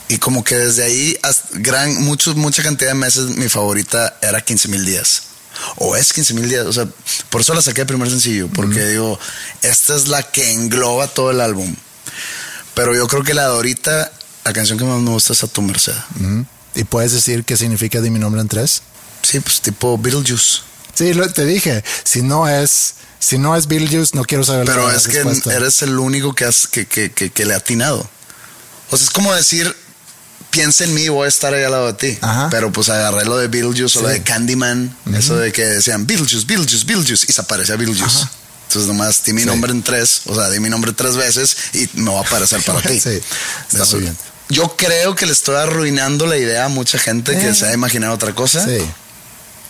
[0.10, 4.42] Y como que desde ahí, hasta gran, muchos, mucha cantidad de meses, mi favorita era
[4.42, 5.24] 15 mil días.
[5.78, 6.66] O es 15 mil días.
[6.66, 6.88] O sea,
[7.30, 8.48] por eso la saqué de primer sencillo.
[8.50, 9.20] Porque digo,
[9.62, 11.74] esta es la que engloba todo el álbum.
[12.74, 14.12] Pero yo creo que la de ahorita,
[14.46, 15.96] la canción que más me gusta es A Tu Merced.
[16.76, 18.82] ¿Y puedes decir qué significa di mi nombre en tres?
[19.22, 20.62] Sí, pues tipo Beetlejuice.
[20.96, 24.88] Sí, lo, te dije, si no es, si no es Beetlejuice, no quiero saber Pero
[24.90, 25.54] la es que respuesta.
[25.54, 28.08] eres el único que, has, que, que, que, que le ha atinado.
[28.92, 29.76] O sea, es como decir
[30.52, 32.18] piensa en mí, voy a estar ahí al lado de ti.
[32.22, 32.48] Ajá.
[32.52, 34.14] Pero pues agarré lo de Beetlejuice o lo Sí.
[34.16, 38.28] de Candyman, eso de que decían Beetlejuice, Beetlejuice, Beetlejuice, y se aparecía Beetlejuice.
[38.68, 39.48] Entonces nomás di mi Sí.
[39.48, 42.62] nombre en tres, o sea, di mi nombre tres veces y me va a aparecer
[42.62, 43.00] para ti.
[43.00, 43.20] Sí,
[43.72, 43.94] está Eso.
[43.96, 44.18] muy bien.
[44.50, 47.56] Yo creo que le estoy arruinando la idea a mucha gente que Eh.
[47.56, 48.64] se ha imaginado otra cosa.
[48.64, 48.78] Sí.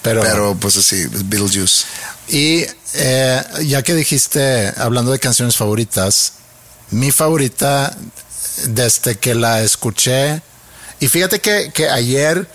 [0.04, 1.86] Pero, Pero pues así, es Beetlejuice.
[2.28, 6.34] y eh, ya que dijiste, hablando de canciones favoritas,
[6.92, 7.96] mi favorita
[8.68, 10.42] desde que la escuché,
[11.00, 12.48] y fíjate que, que ayer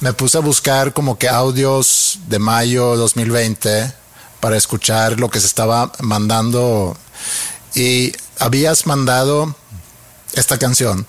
[0.00, 3.92] me puse a buscar como que audios de mayo 2020
[4.40, 6.96] para escuchar lo que se estaba mandando
[7.74, 9.54] y habías mandado
[10.34, 11.06] esta canción.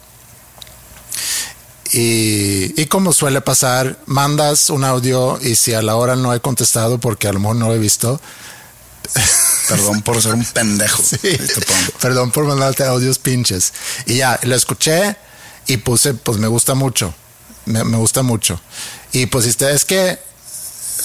[1.91, 6.39] Y, y como suele pasar, mandas un audio y si a la hora no he
[6.39, 8.21] contestado porque a lo mejor no lo he visto,
[9.67, 11.02] Perdón por ser un pendejo.
[11.04, 11.38] Sí.
[12.02, 13.73] Perdón por mandarte audios pinches.
[14.06, 15.15] Y ya, lo escuché
[15.67, 17.13] y puse, pues me gusta mucho.
[17.65, 18.60] Me, me gusta mucho.
[19.12, 20.19] Y pusiste, es que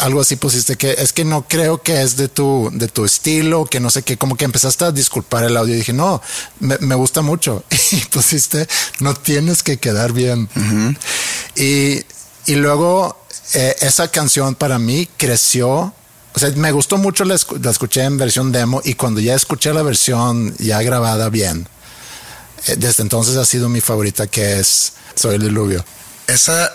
[0.01, 3.65] algo así pusiste que es que no creo que es de tu, de tu estilo,
[3.67, 6.21] que no sé qué, como que empezaste a disculpar el audio y dije, no,
[6.61, 7.65] me, me gusta mucho.
[7.93, 8.67] Y pusiste,
[9.01, 10.49] no tienes que quedar bien.
[11.57, 12.03] y,
[12.47, 13.17] y luego
[13.55, 15.93] eh, esa canción para mí creció.
[16.37, 19.35] O sea, me gustó mucho, la, escu- la escuché en versión demo y cuando ya
[19.35, 21.69] escuché la versión ya grabada bien,
[22.67, 25.85] eh, desde entonces ha sido mi favorita que es Soy el Diluvio.
[26.27, 26.73] Esa,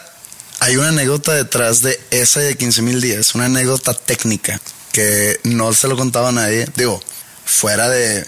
[0.59, 4.59] hay una anécdota detrás de esa de 15 mil días, una anécdota técnica
[4.91, 6.67] que no se lo contaba a nadie.
[6.75, 7.01] Digo,
[7.45, 8.25] fuera de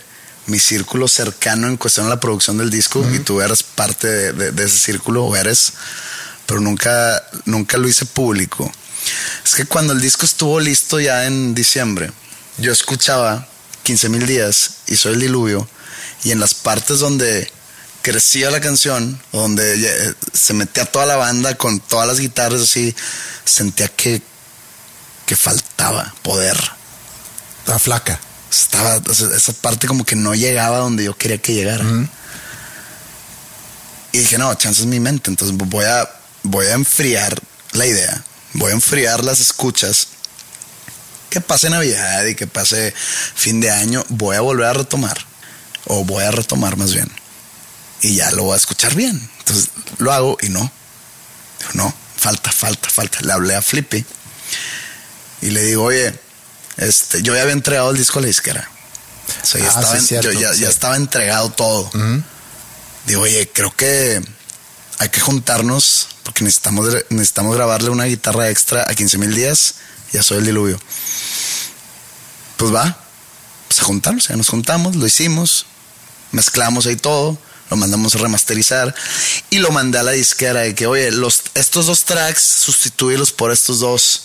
[0.48, 4.34] mi círculo cercano en cuestión a la producción del disco y tú eres parte de,
[4.34, 5.74] de- de ese círculo o eres,
[6.46, 8.72] pero nunca, nunca lo hice público.
[9.46, 12.12] Es que cuando el disco estuvo listo ya en diciembre,
[12.58, 13.48] yo escuchaba
[13.84, 15.68] 15 mil días y soy el diluvio
[16.24, 17.52] y en las partes donde
[18.02, 22.96] crecía la canción, donde ya- se metía toda la banda con todas las guitarras así,
[23.46, 24.22] sentía que,
[25.26, 26.58] que faltaba poder.
[27.68, 28.20] La flaca.
[28.52, 31.86] Estaba, esa parte como que no llegaba donde yo quería que llegara.
[34.12, 36.10] Y dije, no, chance es mi mente, entonces voy a,
[36.44, 37.40] voy a enfriar
[37.72, 40.08] la idea, voy a enfriar las escuchas.
[41.30, 42.94] Que pase Navidad y que pase
[43.36, 45.18] fin de año, voy a volver a retomar,
[45.86, 47.10] o voy a retomar más bien.
[48.02, 49.30] Y ya lo voy a escuchar bien.
[49.40, 50.60] Entonces lo hago y no.
[51.60, 53.20] Digo, no, falta, falta, falta.
[53.22, 54.04] Le hablé a Flippy
[55.42, 56.14] y le digo, oye,
[56.78, 58.68] este, yo ya había entregado el disco a la disquera.
[59.44, 60.62] O sea, ya, Ah, estaba, sí, en- cierto, yo ya, sí.
[60.62, 61.92] ya estaba entregado todo.
[63.06, 64.22] Digo, oye, creo que
[65.00, 69.76] hay que juntarnos porque necesitamos, necesitamos grabarle una guitarra extra a 15 mil días.
[70.14, 70.80] Ya soy el diluvio.
[72.58, 72.98] Pues va,
[73.68, 75.66] pues a juntarnos, ya nos juntamos, lo hicimos,
[76.32, 77.40] mezclamos ahí todo,
[77.72, 78.94] lo mandamos a remasterizar
[79.50, 83.52] y lo mandé a la disquera de que, oye, los, estos dos tracks, sustituirlos por
[83.52, 84.24] estos dos.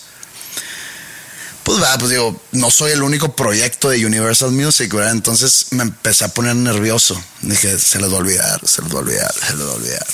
[1.62, 5.12] Pues va, pues digo, no soy el único proyecto de Universal Music, ¿verdad?
[5.12, 7.20] Entonces me empecé a poner nervioso.
[7.40, 9.74] Dije, se les va a olvidar, se les va a olvidar, se les va a
[9.74, 10.06] olvidar.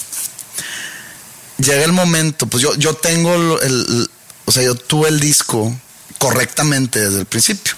[1.58, 4.10] Llega el momento, pues yo, yo tengo el, el-
[4.44, 5.74] o sea, yo tuve el disco
[6.18, 7.74] correctamente desde el principio.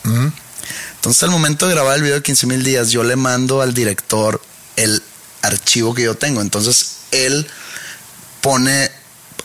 [0.96, 3.74] Entonces al momento de grabar el video de 15 mil días, yo le mando al
[3.74, 4.40] director
[4.76, 5.02] el
[5.44, 6.40] archivo que yo tengo.
[6.40, 7.46] Entonces él
[8.40, 8.90] pone,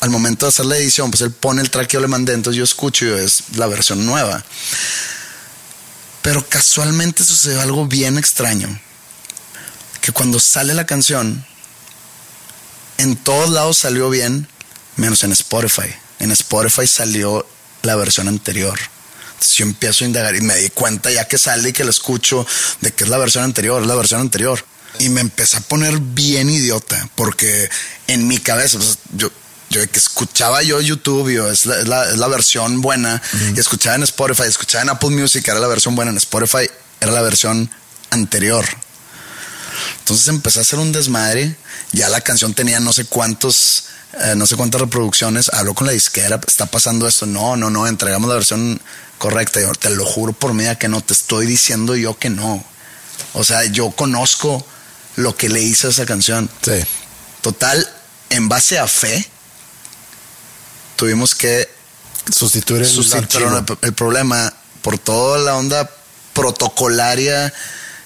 [0.01, 2.33] al momento de hacer la edición, pues él pone el track que yo le mandé,
[2.33, 4.43] entonces yo escucho y es la versión nueva.
[6.21, 8.79] Pero casualmente sucedió algo bien extraño.
[10.01, 11.45] Que cuando sale la canción,
[12.97, 14.47] en todos lados salió bien,
[14.95, 15.93] menos en Spotify.
[16.19, 17.47] En Spotify salió
[17.83, 18.77] la versión anterior.
[19.33, 21.89] Entonces yo empiezo a indagar y me di cuenta ya que sale y que lo
[21.89, 22.45] escucho
[22.81, 24.63] de que es la versión anterior, es la versión anterior.
[24.97, 27.69] Y me empecé a poner bien idiota porque
[28.07, 29.29] en mi cabeza, pues, yo,
[29.69, 33.21] yo que escuchaba yo YouTube, yo, es, la, es la- es la versión buena,
[33.55, 37.11] y escuchaba en Spotify, escuchaba en Apple Music, era la versión buena, en Spotify era
[37.11, 37.69] la versión
[38.09, 38.65] anterior.
[39.99, 41.55] Entonces empecé a hacer un desmadre.
[41.91, 43.85] Ya la canción tenía no sé cuántos,
[44.19, 45.49] eh, no sé cuántas reproducciones.
[45.53, 47.25] Habló con la disquera, está pasando esto.
[47.25, 48.81] No, no, no, entregamos la versión
[49.17, 49.61] correcta.
[49.61, 52.63] Yo te lo juro por mí que no, te estoy diciendo yo que no.
[53.33, 54.65] O sea, yo conozco
[55.19, 56.49] lo que le a esa canción.
[56.61, 56.79] Sí.
[57.41, 57.87] Total,
[58.29, 59.25] en base a fe,
[60.95, 61.67] tuvimos que
[62.31, 63.57] Sustituir el sustituir archivo.
[63.57, 65.89] el, el problema por toda la onda
[66.33, 67.51] protocolaria,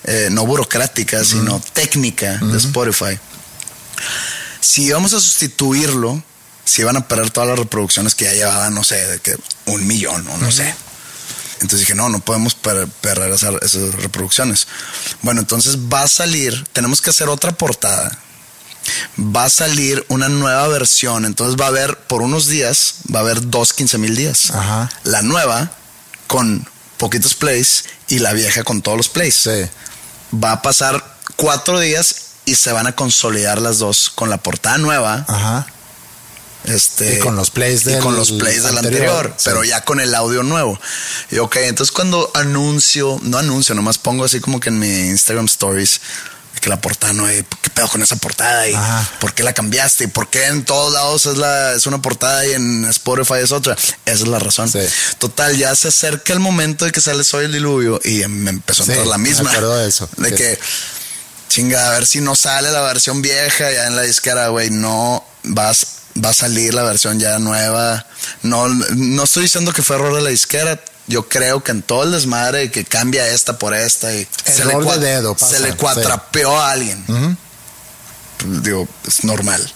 [0.06, 3.19] eh, no burocrática, sino técnica de Spotify.
[4.62, 6.23] Si íbamos a sustituirlo,
[6.65, 9.86] si iban a perder todas las reproducciones que ya llevaban, no sé, de que un
[9.86, 10.73] millón o no sé.
[11.63, 14.67] Entonces dije, no, no podemos per- perder esa- esas reproducciones.
[15.23, 18.19] Bueno, entonces va a salir, tenemos que hacer otra portada
[19.17, 21.23] va a salir una nueva versión.
[21.23, 24.52] Entonces va a haber, por unos días, va a haber dos 15 mil días.
[24.52, 24.89] Ajá.
[25.06, 25.71] La nueva
[26.28, 29.36] con poquitos plays y la vieja con todos los plays.
[29.36, 29.69] Sí.
[30.36, 34.78] Va a pasar cuatro días y se van a consolidar las dos con la portada
[34.80, 35.23] nueva.
[35.30, 35.65] Ajá.
[36.65, 39.43] Este, Y con los plays y del con los plays del anterior, anterior, sí.
[39.45, 40.80] pero ya con el audio nuevo.
[41.32, 45.45] Y ok, entonces cuando anuncio, no anuncio, nomás pongo así como que en mi Instagram
[45.45, 45.99] Stories
[46.62, 48.69] que la portada no hay, ¿qué pedo con esa portada?
[48.69, 49.10] ¿Y Ajá.
[49.19, 50.06] por qué la cambiaste?
[50.06, 53.52] ¿Y por qué en todos lados es, la, es una portada y en Spotify es
[53.52, 53.73] otra?
[53.73, 54.71] Esa es la razón.
[54.71, 54.80] Sí.
[55.17, 58.84] Total, ya se acerca el momento de que sale Soy el Diluvio y me empezó
[58.84, 59.49] a Sí, entrar la me misma.
[59.49, 60.08] acuerdo de eso.
[60.15, 60.60] De Que- que,
[61.49, 64.69] chinga, a ver si no sale la versión vieja ya en la disquera, güey.
[64.69, 65.86] No vas,
[66.23, 68.06] va a salir la versión ya nueva.
[68.41, 70.80] No, no estoy diciendo que fue error de la disquera.
[71.08, 74.97] Yo creo que en todo el desmadre que cambia esta por esta y Error cua-
[74.97, 75.78] de dedo, se le sí.
[75.78, 77.04] cuatrapeó a alguien.
[78.38, 79.73] Pues, Digo, es normal.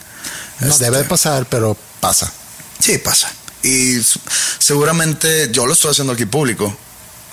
[0.60, 2.32] No Este, debe pasar, pero pasa.
[2.80, 3.30] Sí, pasa.
[3.64, 3.98] Y
[4.60, 6.76] seguramente yo lo estoy haciendo aquí público.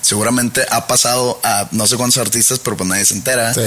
[0.01, 3.55] Seguramente ha pasado a no sé cuántos artistas, pero pues nadie se entera.
[3.55, 3.61] Sí.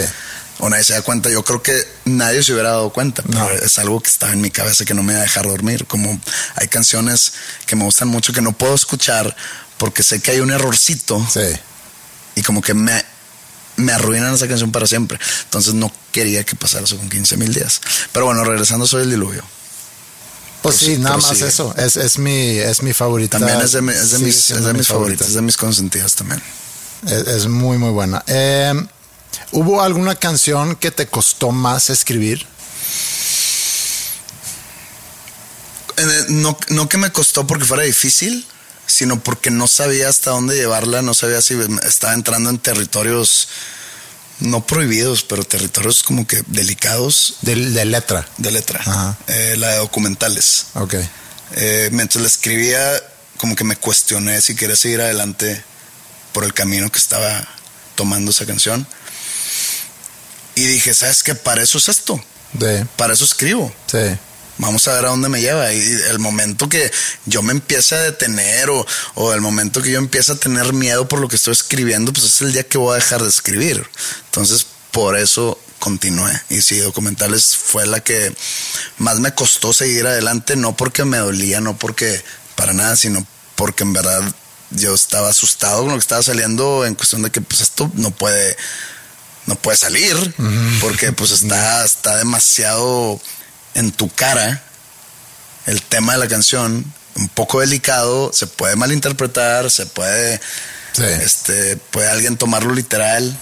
[0.60, 1.30] O nadie se da cuenta.
[1.30, 3.22] Yo creo que nadie se hubiera dado cuenta.
[3.24, 3.50] Pero No.
[3.50, 5.86] es algo que está en mi cabeza que no me va a dejar dormir.
[5.86, 6.20] Como
[6.56, 7.34] hay canciones
[7.66, 9.36] que me gustan mucho que no puedo escuchar
[9.78, 11.42] porque sé que hay un errorcito Sí.
[12.36, 13.06] y como que me,
[13.76, 15.20] me arruinan esa canción para siempre.
[15.44, 17.80] Entonces no quería que pasara eso con 15 mil días.
[18.12, 19.44] Pero bueno, regresando, soy el diluvio.
[20.64, 21.48] Pues sí, Prosi- nada más prosigue.
[21.50, 21.76] eso.
[21.78, 23.38] Es, es mi, es mi favorita.
[23.38, 24.94] También es de, mi- es de Sigue mis, es de mi mis favorita.
[24.94, 26.42] favoritas, es de mis consentidas también.
[27.06, 28.24] Es, es muy, muy buena.
[28.26, 28.74] Eh,
[29.52, 32.46] ¿Hubo alguna canción que te costó más escribir?
[36.30, 38.46] No, no que me costó porque fuera difícil,
[38.86, 43.48] sino porque no sabía hasta dónde llevarla, no sabía si estaba entrando en territorios
[44.40, 48.28] no prohibidos, pero territorios como que delicados De, de letra.
[48.38, 49.18] de letra, Ajá.
[49.28, 50.68] Eh, la de documentales.
[50.76, 50.94] Ok.
[51.56, 52.80] Eh, mientras la escribía,
[53.38, 55.64] como que me cuestioné si quería seguir adelante
[56.34, 57.48] por el camino que estaba
[57.96, 58.86] tomando esa canción.
[60.58, 61.36] Y dije, ¿sabes qué?
[61.36, 62.20] Para eso es esto,
[62.96, 63.74] para eso escribo.
[63.92, 64.18] sí.
[64.60, 65.72] Vamos a ver a dónde me lleva.
[65.72, 66.92] Y el momento que
[67.28, 71.08] yo me empiece a detener o, o el momento que yo empiece a tener miedo
[71.08, 73.88] por lo que estoy escribiendo, pues es el día que voy a dejar de escribir.
[74.26, 76.42] Entonces, por eso continué.
[76.50, 78.36] Y sí, documentales fue la que
[78.98, 82.24] más me costó seguir adelante, no porque me dolía, no porque
[82.56, 84.24] para nada, sino porque en verdad
[84.72, 88.12] yo estaba asustado con lo que estaba saliendo en cuestión de que pues esto no
[88.12, 88.58] puede
[89.48, 90.16] no puede salir
[90.82, 93.20] porque pues está está demasiado
[93.74, 94.64] en tu cara
[95.66, 100.40] el tema de la canción un poco delicado se puede malinterpretar se puede
[100.94, 101.04] Sí.
[101.04, 103.38] este puede alguien tomarlo literal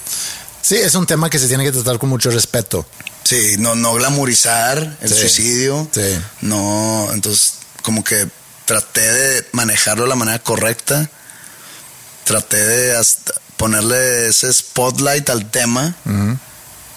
[0.62, 2.86] Sí, es un tema que se tiene que tratar con mucho respeto.
[3.24, 5.20] sí no no glamorizar el Sí.
[5.22, 6.20] suicidio Sí.
[6.41, 8.28] no entonces como que
[8.65, 11.10] traté de manejarlo de la manera correcta
[12.26, 15.96] traté de hasta ponerle ese spotlight al tema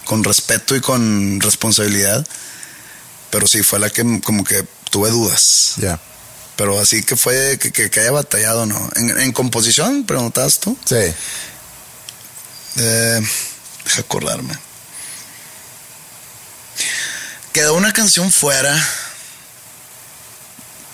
[0.05, 2.25] con respeto y con responsabilidad.
[3.29, 5.73] Pero sí, fue la que como que tuve dudas.
[5.77, 5.99] Ya.
[6.55, 8.89] Pero así que fue que, que, que haya batallado, ¿no?
[8.95, 10.77] En, en composición, preguntabas tú.
[10.85, 11.13] Sí.
[12.77, 13.21] Eh,
[13.85, 14.57] deja acordarme.
[17.53, 18.75] Quedó una canción fuera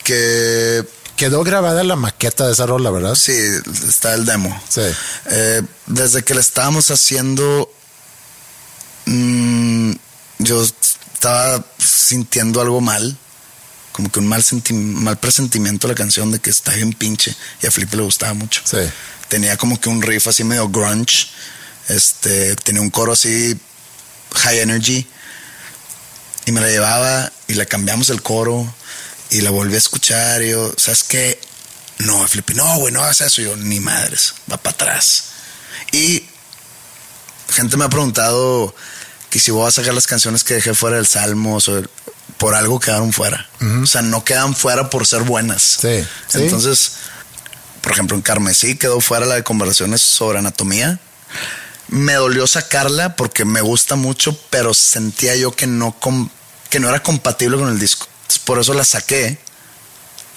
[0.04, 0.86] que
[1.18, 3.16] Quedó grabada la maqueta de esa rola, ¿verdad?
[3.16, 3.32] sí,
[3.88, 4.62] está el demo.
[4.68, 4.82] Sí.
[5.28, 7.72] Eh, desde que la estábamos haciendo,
[9.06, 9.92] mm,
[10.40, 13.18] yo estaba sintiendo algo mal,
[13.94, 17.34] como que un mal, senti- mal presentimiento de la canción de que está bien pinche
[17.62, 18.62] y a Felipe le gustaba mucho.
[18.66, 18.80] Sí.
[19.30, 21.28] Tenía como que un riff así medio grunge,
[21.88, 23.58] este, tenía un coro así
[24.36, 25.08] high energy
[26.46, 28.72] y me la llevaba y le cambiamos el coro
[29.30, 31.40] y la volví a escuchar y yo, ¿sabes qué?
[32.00, 33.42] No, Felipe, no, güey, no hagas eso.
[33.42, 35.26] Y yo, ni madres, va para atrás.
[35.92, 36.26] Y
[37.50, 38.76] gente me ha preguntado
[39.30, 41.82] que si voy a sacar las canciones que dejé fuera del Salmos o
[42.38, 43.50] por algo quedaron fuera.
[43.82, 45.62] O sea, no quedan fuera por ser buenas.
[45.82, 46.40] Sí, sí.
[46.40, 46.92] Entonces,
[47.82, 51.00] por ejemplo, en Carmesí quedó fuera la de conversaciones sobre anatomía.
[51.88, 55.96] Me dolió sacarla porque me gusta mucho, pero sentía yo que no,
[56.70, 58.08] que no era compatible con el disco.
[58.46, 59.38] Por eso la saqué.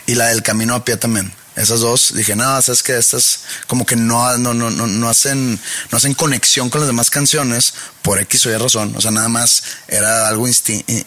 [0.07, 1.33] Y la del camino a pie también.
[1.59, 5.61] Esas dos, dije, no, sabes que estas como que no, no, no, no, no hacen,
[5.91, 8.95] no hacen conexión con las demás canciones por X o Y razón.
[8.97, 10.47] O sea, nada más era algo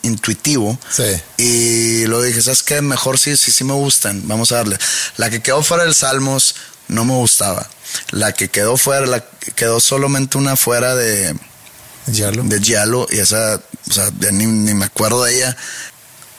[0.02, 0.78] intuitivo.
[0.90, 1.04] Sí.
[1.38, 2.82] Y luego dije, ¿sabes qué?
[2.82, 4.28] Mejor sí, sí, sí me gustan.
[4.28, 4.78] Vamos a darle.
[5.16, 6.56] La que quedó fuera del Salmos
[6.90, 7.70] no me gustaba.
[8.10, 9.24] La que quedó fuera, la
[9.56, 11.34] quedó solamente una fuera de,
[12.08, 12.44] Ya lo.
[12.44, 15.58] de Giallo y esa o sea, ya ni, ni me acuerdo de ella.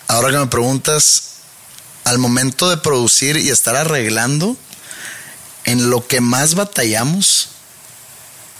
[0.08, 1.22] Ahora que me preguntas,
[2.04, 4.56] al momento de producir y estar arreglando,
[5.64, 7.48] en lo que más batallamos,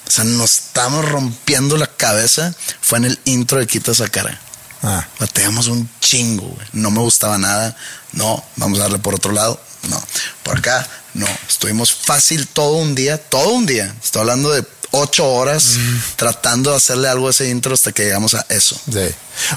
[0.06, 4.38] o sea, nos estamos rompiendo la cabeza, fue en el intro de Quita esa cara.
[4.82, 6.66] Ah, Bateamos un chingo, güey.
[6.72, 7.76] No me gustaba nada.
[8.12, 9.60] No, vamos a darle por otro lado.
[9.88, 10.02] No,
[10.42, 11.26] por acá, no.
[11.48, 13.94] Estuvimos fácil todo un día, todo un día.
[14.02, 15.78] Estoy hablando de ocho horas
[16.16, 18.80] tratando de hacerle algo a ese intro hasta que llegamos a eso.
[18.90, 19.08] sí.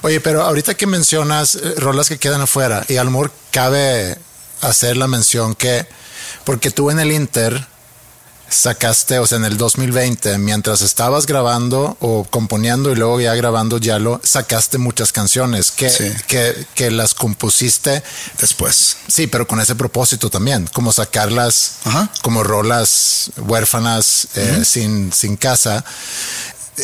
[0.02, 4.18] Oye, pero ahorita que mencionas eh, rolas que quedan afuera, y a lo mejor cabe
[4.62, 5.86] hacer la mención que,
[6.44, 7.68] porque tú en el Inter
[8.50, 13.78] sacaste, o sea, en el 2020, mientras estabas grabando o componiendo y luego ya grabando
[13.78, 16.12] ya lo, sacaste muchas canciones que, Sí.
[16.28, 18.04] que, que las compusiste,
[18.40, 18.98] Después.
[19.08, 22.10] sí, pero con ese propósito también, como sacarlas Ajá.
[22.22, 25.84] como rolas huérfanas eh, sin, sin casa.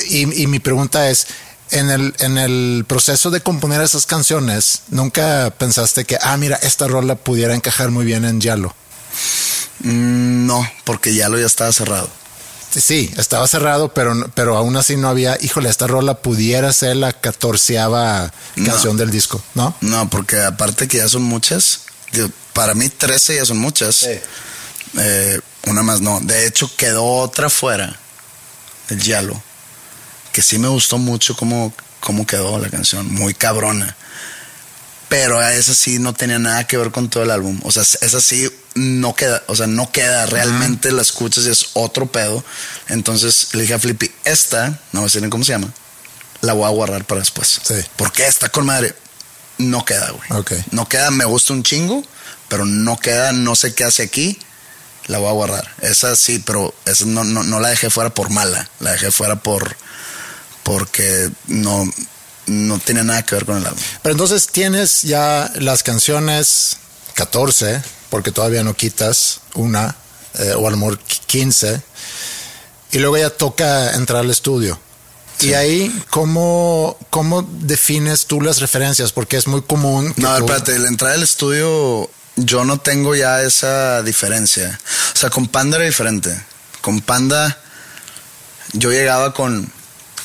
[0.09, 1.27] Y, y mi pregunta es,
[1.71, 6.87] en el, en el proceso de componer esas canciones, ¿nunca pensaste que, ah, mira, esta
[6.87, 8.73] rola pudiera encajar muy bien en Yalo?
[9.83, 12.09] Mm, no, porque ya lo ya estaba cerrado.
[12.73, 17.11] Sí, estaba cerrado, pero, pero aún así no había, híjole, esta rola pudiera ser la
[17.11, 18.71] catorceava No.
[18.71, 19.75] canción del disco, ¿no?
[19.81, 21.81] No, porque aparte que ya son muchas,
[22.13, 24.03] digo, para mí 13 ya son muchas.
[24.97, 26.19] Eh, una más no.
[26.21, 27.97] De hecho, quedó otra fuera,
[28.89, 29.41] el Yalo,
[30.31, 33.97] que sí me gustó mucho cómo, cómo quedó la canción, muy cabrona.
[35.11, 37.59] Pero esa sí no tenía nada que ver con todo el álbum.
[37.63, 40.25] O sea, esa sí no queda, o sea, no queda.
[40.25, 42.45] Realmente la escuchas y es otro pedo.
[42.87, 45.67] Entonces le dije a Flippy, esta, no ni cómo se llama,
[46.39, 47.59] la voy a guardar para después.
[47.61, 47.73] Sí.
[47.97, 48.95] Porque esta con madre
[49.57, 50.39] no queda, güey.
[50.39, 50.53] Ok.
[50.71, 52.05] No queda, me gusta un chingo,
[52.47, 54.39] pero no queda, no sé qué hace aquí.
[55.07, 55.75] La voy a guardar.
[55.81, 58.69] Esa sí, pero esa no, no, no la dejé fuera por mala.
[58.79, 59.75] La dejé fuera por
[60.63, 61.91] porque no,
[62.51, 63.79] no tiene nada que ver con el álbum.
[64.03, 66.77] Pero entonces tienes ya las canciones
[67.15, 69.95] 14, porque todavía no quitas una,
[70.35, 71.81] eh, o a lo mejor 15,
[72.91, 74.79] y luego ya toca entrar al estudio.
[75.39, 79.11] Y ahí, ¿cómo, ¿cómo defines tú las referencias?
[79.11, 80.13] Porque es muy común.
[80.13, 84.79] que No, tú- espérate, la entrada al estudio yo no tengo ya esa diferencia.
[85.15, 86.39] O sea, con Panda era diferente.
[86.81, 87.57] Con Panda
[88.73, 89.71] yo llegaba con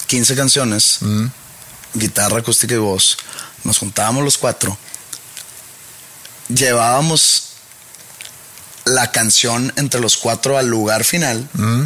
[0.07, 1.27] 15 canciones, Mm.
[1.99, 3.18] Guitarra acústica y voz.
[3.64, 4.76] Nos juntábamos los cuatro.
[6.49, 7.47] Llevábamos
[8.84, 11.49] la canción entre los cuatro al lugar final.
[11.55, 11.84] Mm.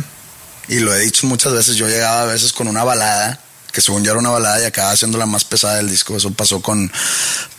[0.69, 3.41] Y lo he dicho muchas veces, yo llegaba a veces con una balada,
[3.73, 6.17] que según yo era una balada y acababa siendo la más pesada del disco.
[6.17, 6.93] Eso pasó con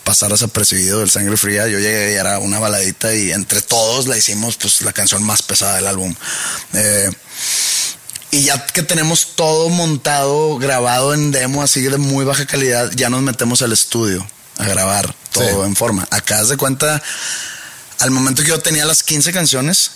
[0.03, 1.67] Pasar desapercibido del Sangre Fría.
[1.67, 5.43] Yo llegué y era una baladita y entre todos la hicimos pues la canción más
[5.43, 6.15] pesada del álbum.
[6.73, 7.11] Eh,
[8.31, 13.09] y ya que tenemos todo montado, grabado en demo así de muy baja calidad, ya
[13.09, 14.25] nos metemos al estudio
[14.57, 15.67] a grabar todo Sí.
[15.67, 16.07] en forma.
[16.11, 17.01] Acá de cuenta,
[17.99, 19.91] al momento que yo tenía las 15 canciones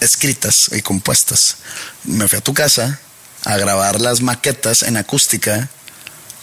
[0.00, 1.56] escritas y compuestas,
[2.04, 2.98] me fui a tu casa
[3.44, 5.68] a grabar las maquetas en acústica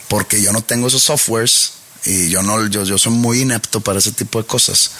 [0.07, 1.73] porque yo no tengo esos softwares
[2.05, 4.91] y yo no yo, yo soy muy inepto para ese tipo de cosas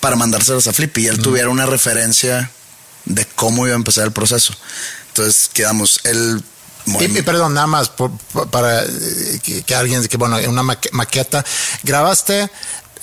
[0.00, 2.50] para mandárselas a Flippy y él tuviera una referencia
[3.06, 4.52] de cómo iba a empezar el proceso.
[5.08, 6.42] Entonces quedamos el
[7.00, 10.62] Y, y perdón, nada más por- por- para eh, que, que alguien, que bueno, una
[10.62, 11.44] maque- maqueta,
[11.82, 12.48] grabaste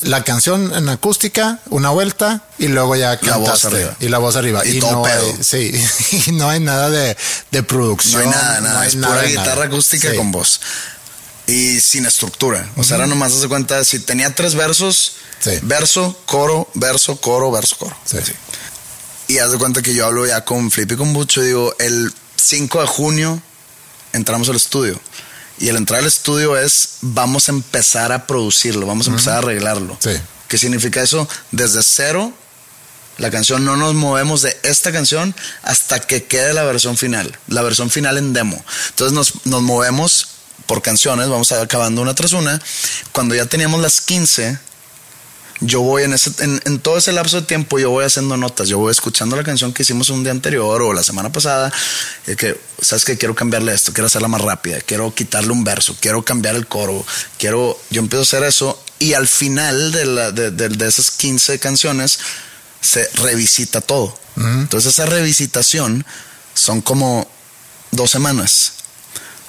[0.02, 3.68] la canción en acústica, una vuelta y luego ya La voz cantaste.
[3.68, 3.96] arriba.
[4.00, 4.66] Y la voz arriba.
[4.66, 5.26] Y todo no pedo.
[5.38, 5.72] hay, sí,
[6.28, 7.18] y no hay nada de,
[7.52, 8.22] de No producción.
[8.22, 9.44] hay nada, nada, hay es nada pura de nada.
[9.48, 10.18] guitarra acústica Sí.
[10.18, 10.60] con voz.
[11.48, 12.70] Y sin estructura.
[12.78, 15.60] O sea, era nomás hace cuenta, si tenía tres versos, Sí.
[15.64, 17.98] verso, coro, verso, coro, verso, coro.
[18.06, 18.18] Sí.
[19.34, 22.14] Y haz de cuenta que yo hablo ya con Flippy y con Bucho digo, el
[22.36, 23.42] 5 de junio
[24.12, 25.02] entramos al estudio.
[25.58, 29.38] Y el entrar al estudio es, vamos a empezar a producirlo, vamos a empezar a
[29.40, 29.98] arreglarlo.
[30.00, 30.12] Sí.
[30.48, 31.28] ¿Qué significa eso?
[31.50, 32.32] Desde cero,
[33.18, 37.64] la canción, no nos movemos de esta canción hasta que quede la versión final, la
[37.64, 38.64] versión final en demo.
[38.90, 40.28] Entonces nos, nos movemos
[40.68, 42.62] por canciones, vamos a acabando una tras una.
[43.12, 44.60] Cuando ya teníamos las 15,
[45.66, 48.68] yo voy en, ese, en, en todo ese lapso de tiempo, yo voy haciendo notas,
[48.68, 51.72] yo voy escuchando la canción que hicimos un día anterior o la semana pasada,
[52.28, 55.96] y que, sabes que quiero cambiarle esto, quiero hacerla más rápida, quiero quitarle un verso,
[56.00, 57.06] quiero cambiar el coro,
[57.38, 61.12] quiero, yo empiezo a hacer eso y al final de, la, de, de, de esas
[61.12, 62.20] 15 canciones
[62.82, 64.18] se revisita todo.
[64.36, 66.06] Entonces esa revisitación
[66.56, 67.30] son como
[67.92, 68.74] dos semanas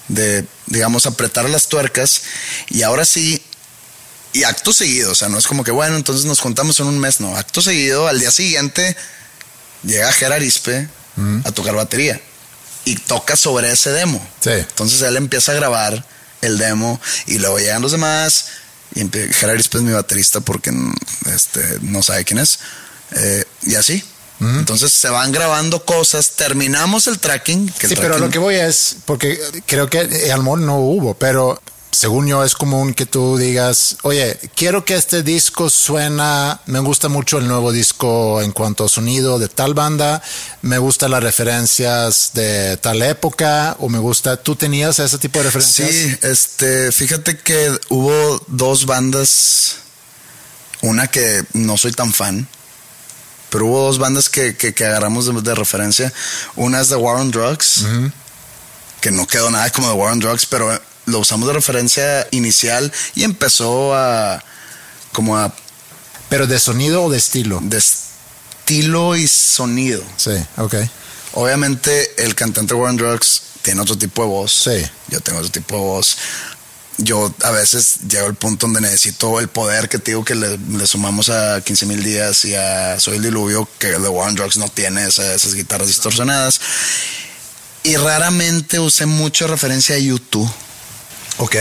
[0.09, 2.23] de, digamos, apretar las tuercas
[2.69, 3.43] y ahora sí,
[4.35, 6.99] y acto seguido, o sea, no es como que, bueno, entonces nos juntamos en un
[6.99, 8.95] mes, no, acto seguido, al día siguiente
[9.83, 10.89] llega Ger Arispe
[11.45, 12.21] a tocar batería.
[12.87, 14.21] y toca sobre ese demo.
[14.41, 14.51] Sí.
[14.51, 16.05] Entonces él empieza a grabar
[16.43, 18.47] el demo y luego llegan los demás
[18.95, 20.71] y empie- Gerard Ispe es mi baterista porque
[21.35, 22.59] este, no sabe quién es.
[23.13, 24.05] Eh, y así.
[24.41, 27.71] Entonces se van grabando cosas, terminamos el tracking.
[27.79, 30.77] Que el Sí, pero tracking- lo que voy es, porque creo que eh, Almor no
[30.79, 31.63] hubo, pero
[31.95, 37.09] según yo es común que tú digas, oye, quiero que este disco suena, me gusta
[37.09, 40.21] mucho el nuevo disco en cuanto a sonido de tal banda,
[40.63, 45.45] me gustan las referencias de tal época, o me gusta, ¿tú tenías ese tipo de
[45.45, 45.89] referencias?
[45.89, 49.77] Sí, este, fíjate que hubo dos bandas,
[50.83, 52.49] una que no soy tan fan,
[53.51, 56.13] pero hubo dos bandas que, que, que agarramos de, de referencia.
[56.57, 57.85] Una es The War on Drugs,
[59.01, 60.77] que no quedó nada como The War on Drugs, pero
[61.07, 64.43] lo usamos de referencia inicial y empezó a
[65.13, 65.55] como a
[66.29, 67.61] Pero de sonido o de estilo.
[67.63, 70.03] de estilo y sonido.
[70.17, 70.75] Sí, ok.
[71.35, 74.53] Obviamente el cantante Warren Drugs tiene otro tipo de voz.
[74.65, 74.85] Sí.
[75.09, 76.17] Yo tengo otro tipo de voz.
[76.97, 80.57] Yo a veces llego al punto donde necesito el poder que te digo que le,
[80.59, 84.57] le sumamos a 15 mil días y a Soy el Diluvio, que The Warren Drugs
[84.59, 86.61] no tiene esa- esas guitarras distorsionadas.
[87.83, 90.49] Y raramente usé mucho referencia a YouTube.
[91.39, 91.57] Ok.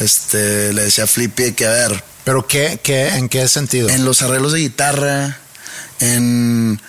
[0.00, 3.88] Este, le decía a Flippy que a ver, ¿Pero qué, qué, en qué sentido?
[3.88, 5.38] en los arreglos de guitarra,
[6.00, 6.80] en,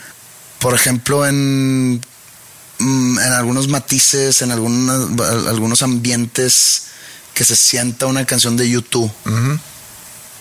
[0.59, 2.01] por ejemplo, en,
[2.79, 5.07] mm, en algunos matices, en algunas,
[5.47, 6.83] algunos ambientes
[7.33, 9.11] que se sienta una canción de YouTube.
[9.25, 9.59] Ujú.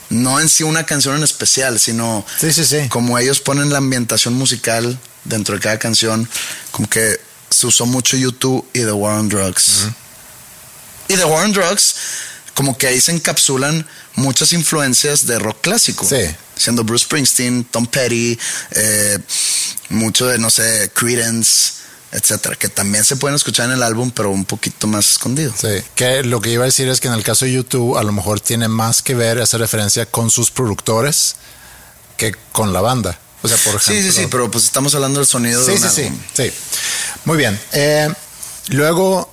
[0.08, 2.88] No en sí una canción en especial, sino Sí, sí, sí.
[2.88, 6.28] como ellos ponen la ambientación musical dentro de cada canción,
[6.70, 7.20] como que
[7.50, 9.88] se usó mucho YouTube y The War on Drugs.
[11.08, 11.94] Y The War on Drugs,
[12.54, 16.06] como que ahí se encapsulan muchas influencias de rock clásico.
[16.08, 16.22] Sí.
[16.56, 18.38] Siendo Bruce Springsteen, Tom Petty,
[18.72, 19.18] eh,
[19.90, 21.72] mucho de, no sé, Credence,
[22.12, 25.52] etcétera, que también se pueden escuchar en el álbum, pero un poquito más escondido.
[25.60, 28.02] Sí, que lo que iba a decir es que en el caso de YouTube a
[28.02, 31.36] lo mejor tiene más que ver esa referencia con sus productores
[32.16, 33.18] que con la banda.
[33.42, 34.12] O sea, por Sí, ejemplo.
[34.12, 36.20] sí, sí, pero pues estamos hablando del sonido de Sí, un sí, sí, álbum.
[36.34, 36.52] sí.
[37.26, 37.60] Muy bien.
[37.72, 38.08] Eh,
[38.68, 39.30] luego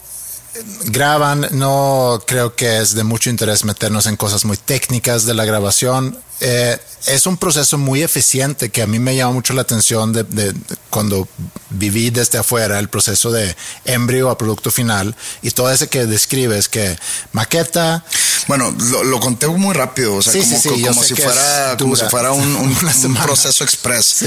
[0.85, 5.45] graban, no creo que es de mucho interés meternos en cosas muy técnicas de la
[5.45, 6.17] grabación.
[6.39, 10.23] Eh, es un proceso muy eficiente que a mí me llama mucho la atención de,
[10.23, 11.27] de- de cuando
[11.69, 16.67] viví desde afuera el proceso de embrio a producto final y todo ese que describes
[16.69, 16.97] que
[17.31, 18.03] maqueta,
[18.47, 21.77] Bueno, lo, lo conté muy rápido, o sea, Sí, como, sí, sí, si fuera, es
[21.77, 22.03] como dura.
[22.05, 24.25] si fuera un, un- un proceso express.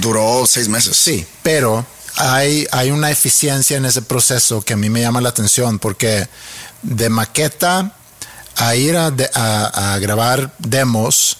[0.00, 0.96] Duró seis meses.
[0.96, 1.86] Sí, pero
[2.16, 6.28] hay, hay una eficiencia en ese proceso que a mí me llama la atención porque
[6.82, 7.92] de maqueta
[8.56, 11.38] a ir a, de- a- a grabar demos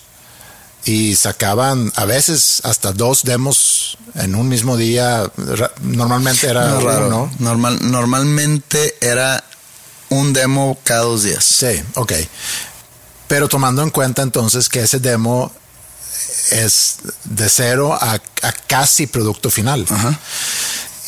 [0.85, 5.31] y sacaban a veces hasta dos demos en un mismo día.
[5.81, 7.07] Normalmente era No, raro.
[7.07, 7.31] uno.
[7.39, 9.43] Normal, normalmente era
[10.11, 11.43] un demo cada dos días.
[11.45, 12.13] Sí, ok.
[13.29, 15.51] Pero tomando en cuenta entonces que ese demo
[16.51, 19.87] es de cero a, a casi producto final.
[19.89, 20.19] Ajá.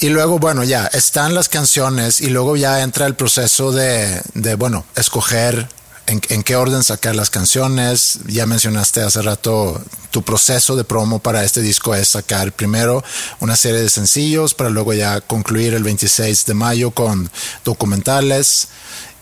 [0.01, 4.55] Y luego, bueno, ya están las canciones y luego ya entra el proceso de, de
[4.55, 5.69] bueno, escoger
[6.07, 8.19] en, en qué orden sacar las canciones.
[8.27, 9.81] Ya mencionaste hace rato
[10.11, 13.03] tu proceso de promo para este disco es sacar primero
[13.41, 17.31] una serie de sencillos para luego ya concluir el 26 de mayo con
[17.65, 18.69] documentales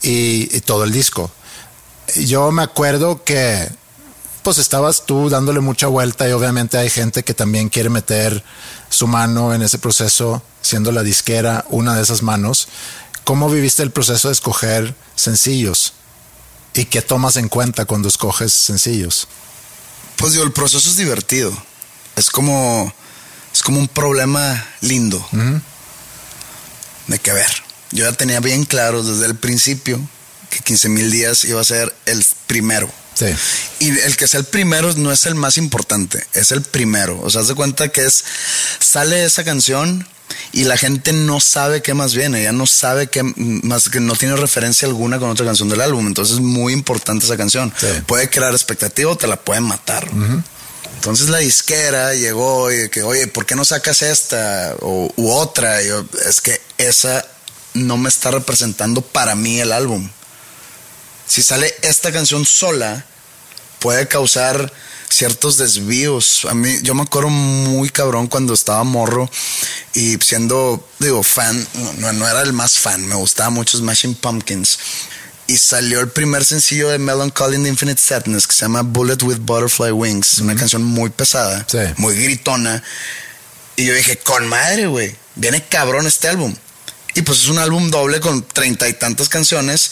[0.02, 1.30] y, y todo el disco.
[2.16, 3.68] Yo me acuerdo que
[4.44, 8.44] pues estabas tú dándole mucha vuelta y obviamente hay gente que también quiere meter
[8.90, 12.68] su mano en ese proceso, siendo la disquera una de esas manos.
[13.24, 15.94] ¿Cómo viviste el proceso de escoger sencillos?
[16.74, 19.28] ¿Y qué tomas en cuenta cuando escoges sencillos?
[20.16, 21.50] Pues digo, el proceso es divertido.
[22.14, 22.92] Es como,
[23.52, 25.26] es como un problema lindo.
[27.06, 27.50] De que ver.
[27.92, 29.98] Yo ya tenía bien claro desde el principio
[30.50, 32.90] que 15 mil días iba a ser el primero.
[33.14, 33.26] Sí.
[33.78, 37.20] Y el que sea el primero no es el más importante, es el primero.
[37.22, 38.24] O sea, haz de cuenta que es,
[38.80, 40.06] sale esa canción
[40.52, 44.14] y la gente no sabe qué más viene, ya no sabe qué más, que no
[44.14, 46.06] tiene referencia alguna con otra canción del álbum.
[46.06, 47.72] Entonces es muy importante esa canción.
[47.78, 47.86] Sí.
[48.06, 50.08] Puede crear expectativa o te la pueden matar.
[50.96, 55.82] Entonces la disquera llegó y que, oye, ¿por qué no sacas esta o, u otra?
[55.82, 57.26] Y yo, es que esa
[57.74, 60.08] no me está representando para mí el álbum.
[61.26, 63.04] Si sale esta canción sola,
[63.80, 64.72] puede causar
[65.08, 66.44] ciertos desvíos.
[66.48, 69.30] A mí, yo me acuerdo muy cabrón cuando estaba morro
[69.94, 71.66] y siendo, digo, fan,
[71.98, 74.78] no, no era el más fan, me gustaba mucho Smashing Pumpkins.
[75.46, 79.36] Y salió el primer sencillo de Melancholy and Infinite Sadness que se llama Bullet with
[79.40, 81.78] Butterfly Wings, una canción muy pesada, Sí.
[81.98, 82.82] muy gritona.
[83.76, 86.54] Y yo dije, con madre, güey, viene cabrón este álbum.
[87.14, 89.90] Y pues es un álbum doble con treinta y tantas canciones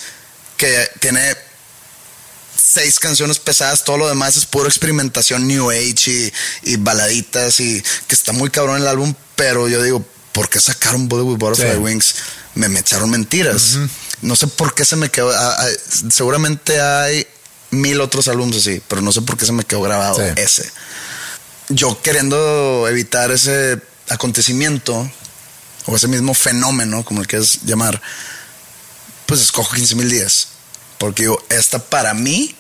[0.63, 1.37] que tiene
[2.57, 6.31] seis canciones pesadas, todo lo demás es puro experimentación New Age
[6.65, 10.61] y, y baladitas y que está muy cabrón el álbum, pero yo digo, ¿por qué
[10.61, 11.79] sacaron Bollywood Butterfly Sí.
[11.79, 12.15] Wings?
[12.55, 13.77] Me, me echaron mentiras.
[14.21, 15.31] No sé por qué se me quedó.
[15.33, 15.67] ah, ah,
[16.13, 17.27] seguramente hay
[17.71, 20.23] mil otros álbumes así, pero no sé por qué se me quedó grabado Sí.
[20.37, 20.71] ese.
[21.71, 25.11] Yo queriendo evitar ese acontecimiento
[25.87, 28.01] o ese mismo fenómeno, como el quieras llamar,
[29.27, 30.49] pues escojo 15 mil días.
[31.03, 32.55] Porque digo, esta para mí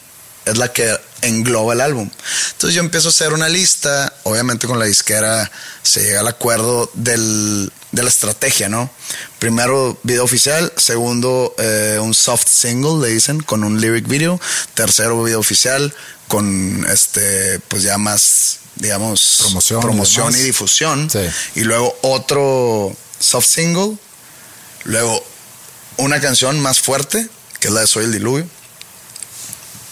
[0.47, 2.11] es la que engloba el álbum.
[2.51, 5.49] Entonces yo empiezo a hacer una lista, obviamente con la disquera
[5.84, 8.90] se llega al acuerdo del, de la estrategia, ¿no?
[9.38, 14.40] Primero video oficial, segundo eh, un soft single, le dicen, con un lyric video,
[14.74, 15.95] tercero video oficial
[16.26, 21.09] con este, pues ya más, digamos, Promoción y promoción y, difusión.
[21.09, 21.20] Sí.
[21.55, 23.97] Y luego otro soft single,
[24.82, 25.24] luego
[25.99, 27.28] una canción más fuerte,
[27.62, 28.44] que es la de Soy el Diluvio,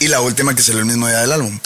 [0.00, 1.58] y la última que salió el mismo día del álbum.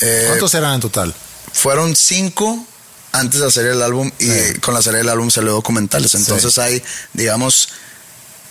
[0.00, 1.12] Eh, ¿Cuántos eran en total?
[1.52, 2.64] fueron cinco
[3.10, 4.60] antes de hacer el álbum y Sí.
[4.60, 6.14] con la serie del álbum salió documentales.
[6.14, 6.80] Entonces hay,
[7.14, 7.70] digamos,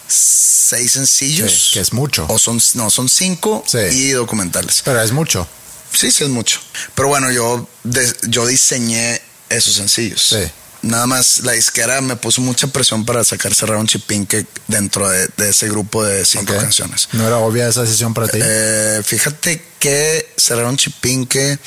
[0.08, 1.52] seis sencillos.
[1.52, 2.26] Sí, que es mucho.
[2.28, 4.82] O son, no, son cinco y documentales.
[4.84, 5.48] Pero es mucho.
[5.94, 6.60] Sí, sí es mucho.
[6.96, 10.22] Pero bueno, yo, de- yo diseñé esos sencillos.
[10.28, 10.52] Sí.
[10.82, 15.28] Nada más la disquera me puso mucha presión para sacar cerrar un chipinque dentro de,
[15.36, 17.10] de ese grupo de cinco canciones.
[17.14, 18.40] ¿No era obvia esa decisión para ti?
[18.42, 21.60] Eh, fíjate que cerrar un chipinque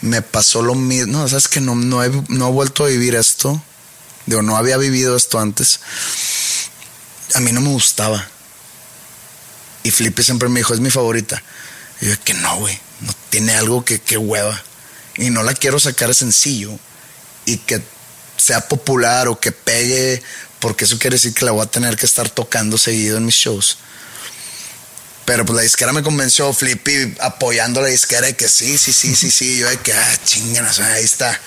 [0.00, 1.12] me pasó lo mismo.
[1.12, 3.60] No, sabes que no, no, he, no he vuelto a vivir esto.
[4.26, 5.80] Digo, no había vivido esto antes.
[7.34, 8.26] A mí no me gustaba.
[9.82, 11.42] Y Flippy siempre me dijo, es mi favorita.
[12.00, 12.78] Y yo, que no, güey.
[13.00, 14.62] No tiene algo que, que hueva.
[15.16, 16.78] Y no la quiero sacar sencillo.
[17.44, 17.82] Y que
[18.38, 20.22] sea popular o que pegue.
[20.58, 23.34] Porque eso quiere decir que la voy a tener que estar tocando seguido en mis
[23.34, 23.78] shows.
[25.24, 29.14] Pero pues la disquera me convenció, Flippy apoyando la disquera de que sí, sí, sí,
[29.14, 29.58] sí, sí.
[29.58, 31.38] Yo de que, ah, chinganas, ahí está.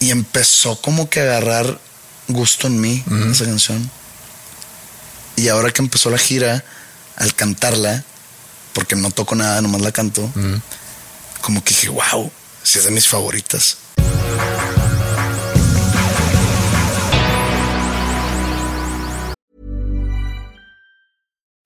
[0.00, 1.78] Y empezó como que a agarrar
[2.28, 3.90] gusto en mí, esa canción.
[5.36, 6.64] Y ahora que empezó la gira,
[7.16, 8.02] al cantarla,
[8.72, 10.28] porque no toco nada, nomás la canto,
[11.42, 12.32] como que dije, wow,
[12.62, 13.76] si es de mis favoritas.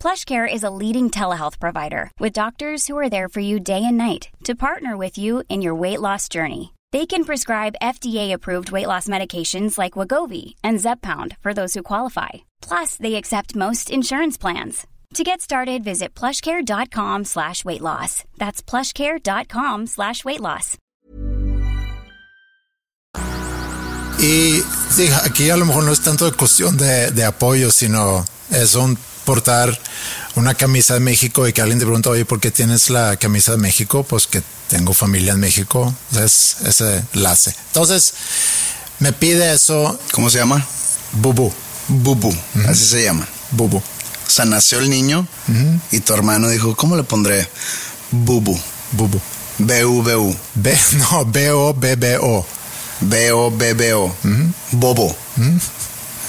[0.00, 3.98] PlushCare is a leading telehealth provider with doctors who are there for you day and
[3.98, 6.72] night to partner with you in your weight loss journey.
[6.92, 12.28] They can prescribe FDA-approved weight loss medications like Wagovi and Zepbound for those who qualify.
[12.62, 14.86] Plus, they accept most insurance plans.
[15.14, 18.24] To get started, visit plushcare.com slash weight loss.
[18.38, 20.78] That's plushcare.com slash weight loss.
[24.20, 28.74] Y sí, aquí a lo mejor no es tanto cuestión de, de apoyo, sino es
[28.74, 28.96] un
[29.28, 29.78] portar
[30.36, 33.52] una camisa de México y que alguien te pregunta, oye, ¿por qué tienes la camisa
[33.52, 34.02] de México?
[34.02, 37.54] Pues que tengo familia en México, es ese enlace.
[37.66, 38.14] Entonces,
[39.00, 40.66] me pide eso, ¿Cómo se llama?
[41.12, 41.52] Bubu,
[41.88, 42.34] Bubu,
[42.66, 43.28] así se llama.
[43.50, 43.76] Bubu.
[43.76, 45.26] O sea, nació el niño
[45.90, 47.46] y tu hermano dijo, ¿cómo le pondré?
[48.10, 48.58] Bubu.
[48.92, 49.20] Bubu.
[49.58, 50.34] B-U-B-U.
[50.54, 50.78] B,
[51.10, 52.46] no, B-O-B-B-O.
[53.02, 54.14] B-O-B-B-O.
[54.72, 55.14] Bobo.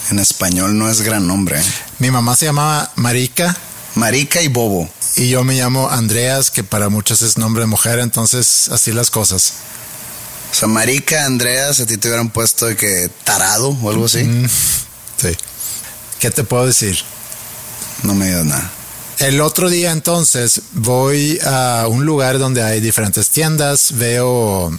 [0.09, 1.61] En español no es gran nombre.
[1.99, 3.55] Mi mamá se llamaba Marica
[3.95, 4.89] Marica y Bobo.
[5.15, 9.09] y yo me llamo Andreas, que para muchos es nombre de mujer, entonces así las
[9.09, 9.53] cosas.
[10.51, 14.19] O sea, Marica, Andreas, a ti te hubieran puesto de que tarado o algo así.
[15.17, 15.35] Sí.
[16.19, 16.97] ¿Qué te puedo decir?
[18.03, 18.71] No me digas nada.
[19.17, 24.71] El otro día entonces voy a un lugar donde hay diferentes tiendas, veo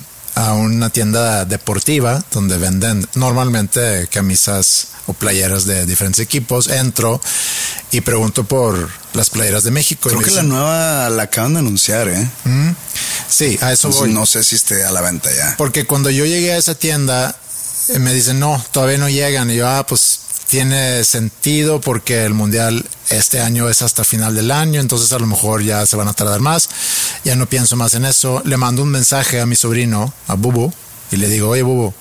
[0.47, 7.21] a una tienda deportiva donde venden normalmente camisas o playeras de diferentes equipos, entro
[7.91, 10.09] y pregunto por las playeras de México.
[10.09, 12.31] Creo que la nueva la acaban de anunciar, ¿eh?
[12.45, 12.71] "Mm,
[13.29, 14.13] Sí, a eso Entonces, voy.
[14.13, 15.55] no sé si esté a la venta ya.
[15.57, 17.37] Porque cuando yo llegué a esa tienda,
[17.89, 19.51] eh, me dicen, no, todavía no llegan.
[19.51, 20.20] Y yo, ah, pues
[20.51, 25.27] tiene sentido porque el mundial este año es hasta final del año, entonces a lo
[25.27, 26.69] mejor ya se van a tardar más.
[27.25, 28.43] Ya no pienso más en eso.
[28.45, 30.73] Le mando un mensaje a mi sobrino, a Bubu,
[31.13, 31.95] y le digo, oye, Bubu,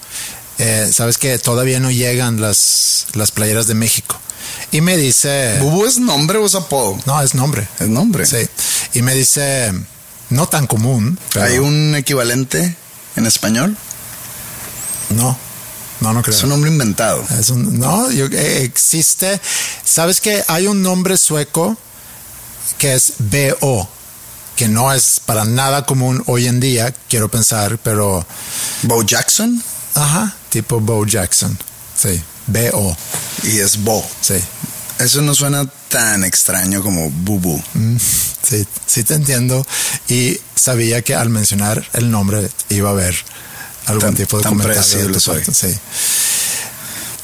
[0.57, 4.19] eh, sabes que todavía no llegan las, las playeras de México.
[4.71, 6.97] Y me dice, ¿Bubu es nombre o es apodo?
[7.05, 7.67] no, es nombre.
[7.79, 8.25] Es nombre.
[8.25, 8.47] Sí.
[8.93, 9.71] Y me dice,
[10.31, 11.19] no tan común.
[11.33, 12.75] pero- ¿Hay un equivalente
[13.15, 13.77] en español?
[15.09, 15.37] No,
[16.01, 16.35] no, no creo.
[16.35, 17.25] Es un nombre inventado.
[17.39, 19.39] Es un- no, yo- eh, existe.
[19.83, 21.77] ¿Sabes que hay un nombre sueco
[22.77, 23.87] que es BO?
[24.55, 28.25] Que no es para nada común hoy en día, quiero pensar, pero.
[28.83, 29.61] Bo Jackson
[29.95, 31.57] Ajá, tipo Bo Jackson.
[31.97, 32.95] Sí, BO.
[33.43, 34.05] y es Bo.
[34.21, 34.35] Sí.
[34.99, 37.57] Eso no suena tan extraño como Bubu.
[37.73, 37.95] Mm,
[38.41, 39.65] Sí, sí te entiendo.
[40.09, 43.15] Y sabía que al mencionar el nombre iba a haber
[43.89, 45.07] algún Tan- tipo de tan comentario.
[45.09, 45.43] de soy.
[45.53, 45.77] Sí.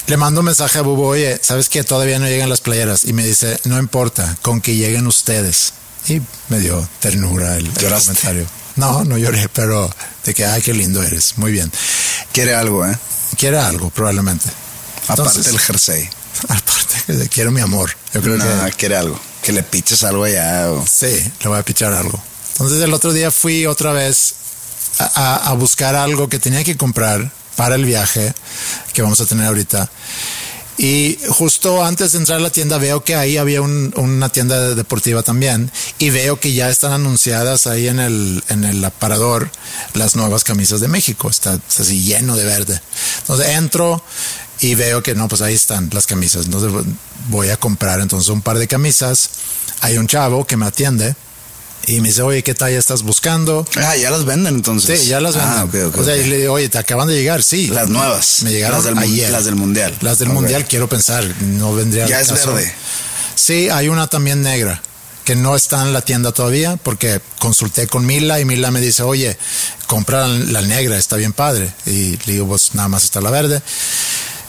[0.07, 3.05] Le mando un mensaje a Bubo, oye, ¿sabes que todavía no llegan las playeras?
[3.05, 5.73] Y me dice, no importa, con que lleguen ustedes.
[6.07, 8.45] Y me dio ternura el, el comentario.
[8.75, 9.89] No, no lloré, pero
[10.23, 11.37] de que, ay, qué lindo eres.
[11.37, 11.71] Muy bien.
[12.33, 12.95] Quiere algo, ¿eh?
[13.37, 14.47] Quiere algo, probablemente.
[15.07, 16.07] Aparte Entonces, del jersey.
[16.43, 17.89] Aparte, quiero mi amor.
[18.13, 19.19] Yo creo No, que quiere algo.
[19.41, 20.69] Que le piches algo allá.
[20.71, 21.07] o- Sí,
[21.41, 22.21] le voy a pichar algo.
[22.53, 24.35] Entonces el otro día fui otra vez
[24.99, 28.33] a, a- buscar algo que tenía que comprar para el viaje
[28.93, 29.89] que vamos a tener ahorita.
[30.77, 34.75] Y justo antes de entrar a la tienda veo que ahí había un- una tienda
[34.75, 39.49] deportiva también y veo que ya están anunciadas ahí en el, en el aparador
[39.93, 41.29] las nuevas camisas de México.
[41.29, 42.81] Está, está así lleno de verde.
[43.19, 44.03] Entonces entro
[44.59, 46.43] y veo que no, pues ahí están las camisas.
[46.45, 46.71] Entonces
[47.29, 49.29] voy a comprar entonces un par de camisas.
[49.79, 51.15] Hay un chavo que me atiende
[51.87, 53.65] y me dice, oye, ¿qué talla estás buscando?
[53.77, 55.01] Ah, ya las venden entonces.
[55.01, 55.53] Sí, ya las venden.
[55.53, 57.67] Ah, ok, ok, o sea, y le digo, oye, te acaban de llegar, sí.
[57.67, 58.41] Las nuevas.
[58.43, 59.29] Me llegaron las del, mun- ayer.
[59.31, 59.95] Las del mundial.
[60.01, 62.53] Las del mundial, quiero pensar, no vendría Ya es caso.
[62.53, 62.73] verde.
[63.35, 64.81] Sí, hay una también negra
[65.25, 69.03] que no está en la tienda todavía porque consulté con Mila y Mila me dice,
[69.03, 69.37] oye,
[69.87, 71.71] compra la negra, está bien padre.
[71.85, 73.61] Y le digo, pues nada más está la verde.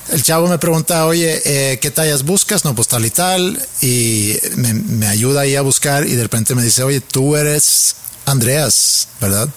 [0.08, 2.64] El chavo me pregunta, oye, eh, ¿qué tallas buscas?
[2.64, 3.60] No, pues tal y tal.
[3.80, 7.96] Y me, me ayuda ahí a buscar y de repente me dice, oye, tú eres
[8.24, 9.48] Andreas, ¿verdad?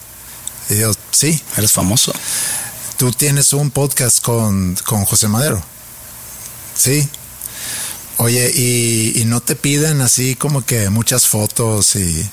[0.70, 2.14] Y yo, sí, Eres famoso.
[2.98, 5.64] tú tienes un podcast con, con José Madero.
[6.76, 7.08] Sí.
[8.18, 12.30] Oye, y, y no te piden así como que muchas fotos y...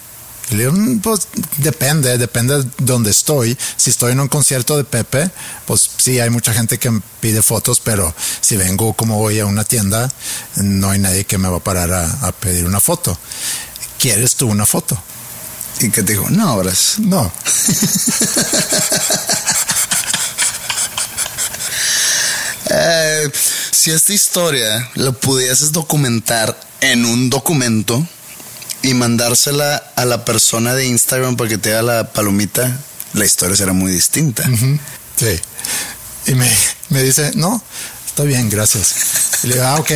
[0.50, 1.28] y le digo, "Mm, pues
[1.58, 3.56] depende, depende de dónde estoy.
[3.76, 5.30] Si estoy en un concierto de Pepe,
[5.66, 9.64] pues sí, hay mucha gente que pide fotos, pero si vengo como hoy a una
[9.64, 10.10] tienda,
[10.56, 13.18] no hay nadie que me va a parar a, a pedir una foto.
[13.98, 15.00] ¿Quieres tú una foto?
[15.80, 17.32] Y que te dijo, no, ahora No.
[22.68, 23.30] Eh,
[23.70, 28.06] si esta historia la pudieses documentar en un documento
[28.82, 32.76] y mandársela a la persona de Instagram para que te haga la palomita,
[33.14, 34.44] la historia será muy distinta.
[35.16, 35.40] Sí.
[36.26, 36.50] Y me,
[36.90, 37.62] me dice, no,
[38.06, 38.94] está bien, gracias.
[39.42, 39.90] Y le digo, ah, ok.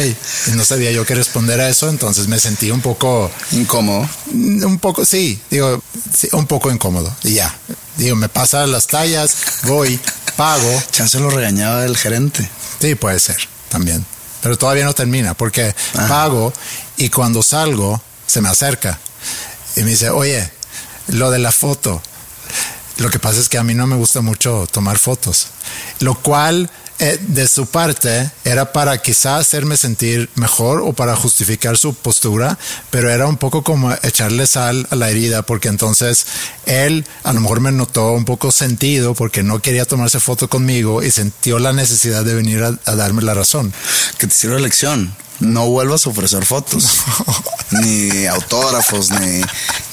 [0.48, 4.08] Y no sabía yo qué responder a eso, entonces me sentí un poco, Incómodo.
[4.32, 5.82] un poco, sí, digo,
[6.16, 7.14] sí, un poco incómodo.
[7.22, 7.54] Y ya,
[7.96, 9.98] digo, me pasa las tallas, voy,
[10.36, 10.82] pago.
[10.90, 12.48] Chance lo regañaba el gerente.
[12.80, 13.36] Sí, puede ser,
[13.68, 14.04] también.
[14.42, 16.06] Pero todavía no termina, porque Ah.
[16.08, 16.52] pago
[16.96, 18.00] y cuando salgo
[18.30, 18.96] se me acerca
[19.74, 20.48] y me dice, oye,
[21.08, 22.00] lo de la foto.
[22.98, 25.48] Lo que pasa es que a mí no me gusta mucho tomar fotos,
[25.98, 26.70] lo cual
[27.00, 32.58] eh, de su parte era para quizá hacerme sentir mejor o para justificar su postura,
[32.90, 36.26] pero era un poco como echarle sal a la herida, porque entonces
[36.66, 41.02] él a lo mejor me notó un poco sentido porque no quería tomarse foto conmigo
[41.02, 43.72] y sintió la necesidad de venir a, a darme la razón.
[44.18, 45.14] Que te sirva de lección.
[45.38, 47.00] No vuelvas a ofrecer fotos.
[47.70, 49.40] ni autógrafos, ni,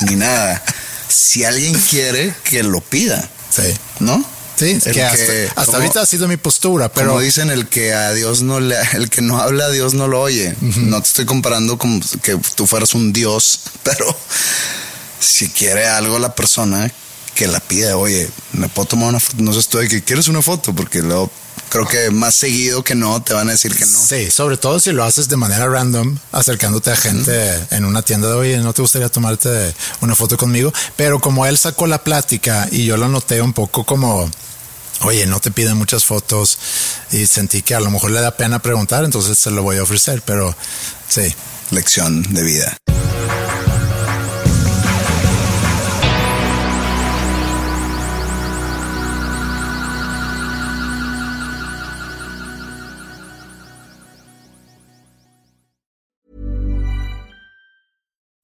[0.01, 0.61] ni nada.
[1.07, 3.29] Si alguien quiere, que lo pida.
[3.49, 3.73] Sí.
[4.01, 4.36] ¿No?
[4.57, 7.49] Sí, El que hasta, que- hasta como- ahorita ha sido mi postura, pero Como dicen,
[7.51, 10.55] el que a Dios no le, el que no habla a Dios no lo oye.
[10.61, 14.05] No te estoy comparando como que tú fueras un Dios, pero
[15.19, 16.91] si quiere algo la persona
[17.35, 20.41] que la pide, oye, me puedo tomar una foto, no sé estoy que quieres una
[20.41, 21.29] foto, porque luego
[21.69, 23.99] creo que más seguido que no te van a decir que no.
[23.99, 28.27] Sí, sobre todo si lo haces de manera random, acercándote a gente en una tienda
[28.29, 30.73] de, oye, ¿no te gustaría tomarte una foto conmigo?
[30.95, 34.27] Pero como él sacó la plática y yo lo noté un poco como,
[35.01, 36.57] oye, no te piden muchas fotos
[37.11, 39.83] y sentí que a lo mejor le da pena preguntar, entonces se lo voy a
[39.83, 40.55] ofrecer, pero
[41.07, 41.33] sí.
[41.69, 42.77] Lección de vida.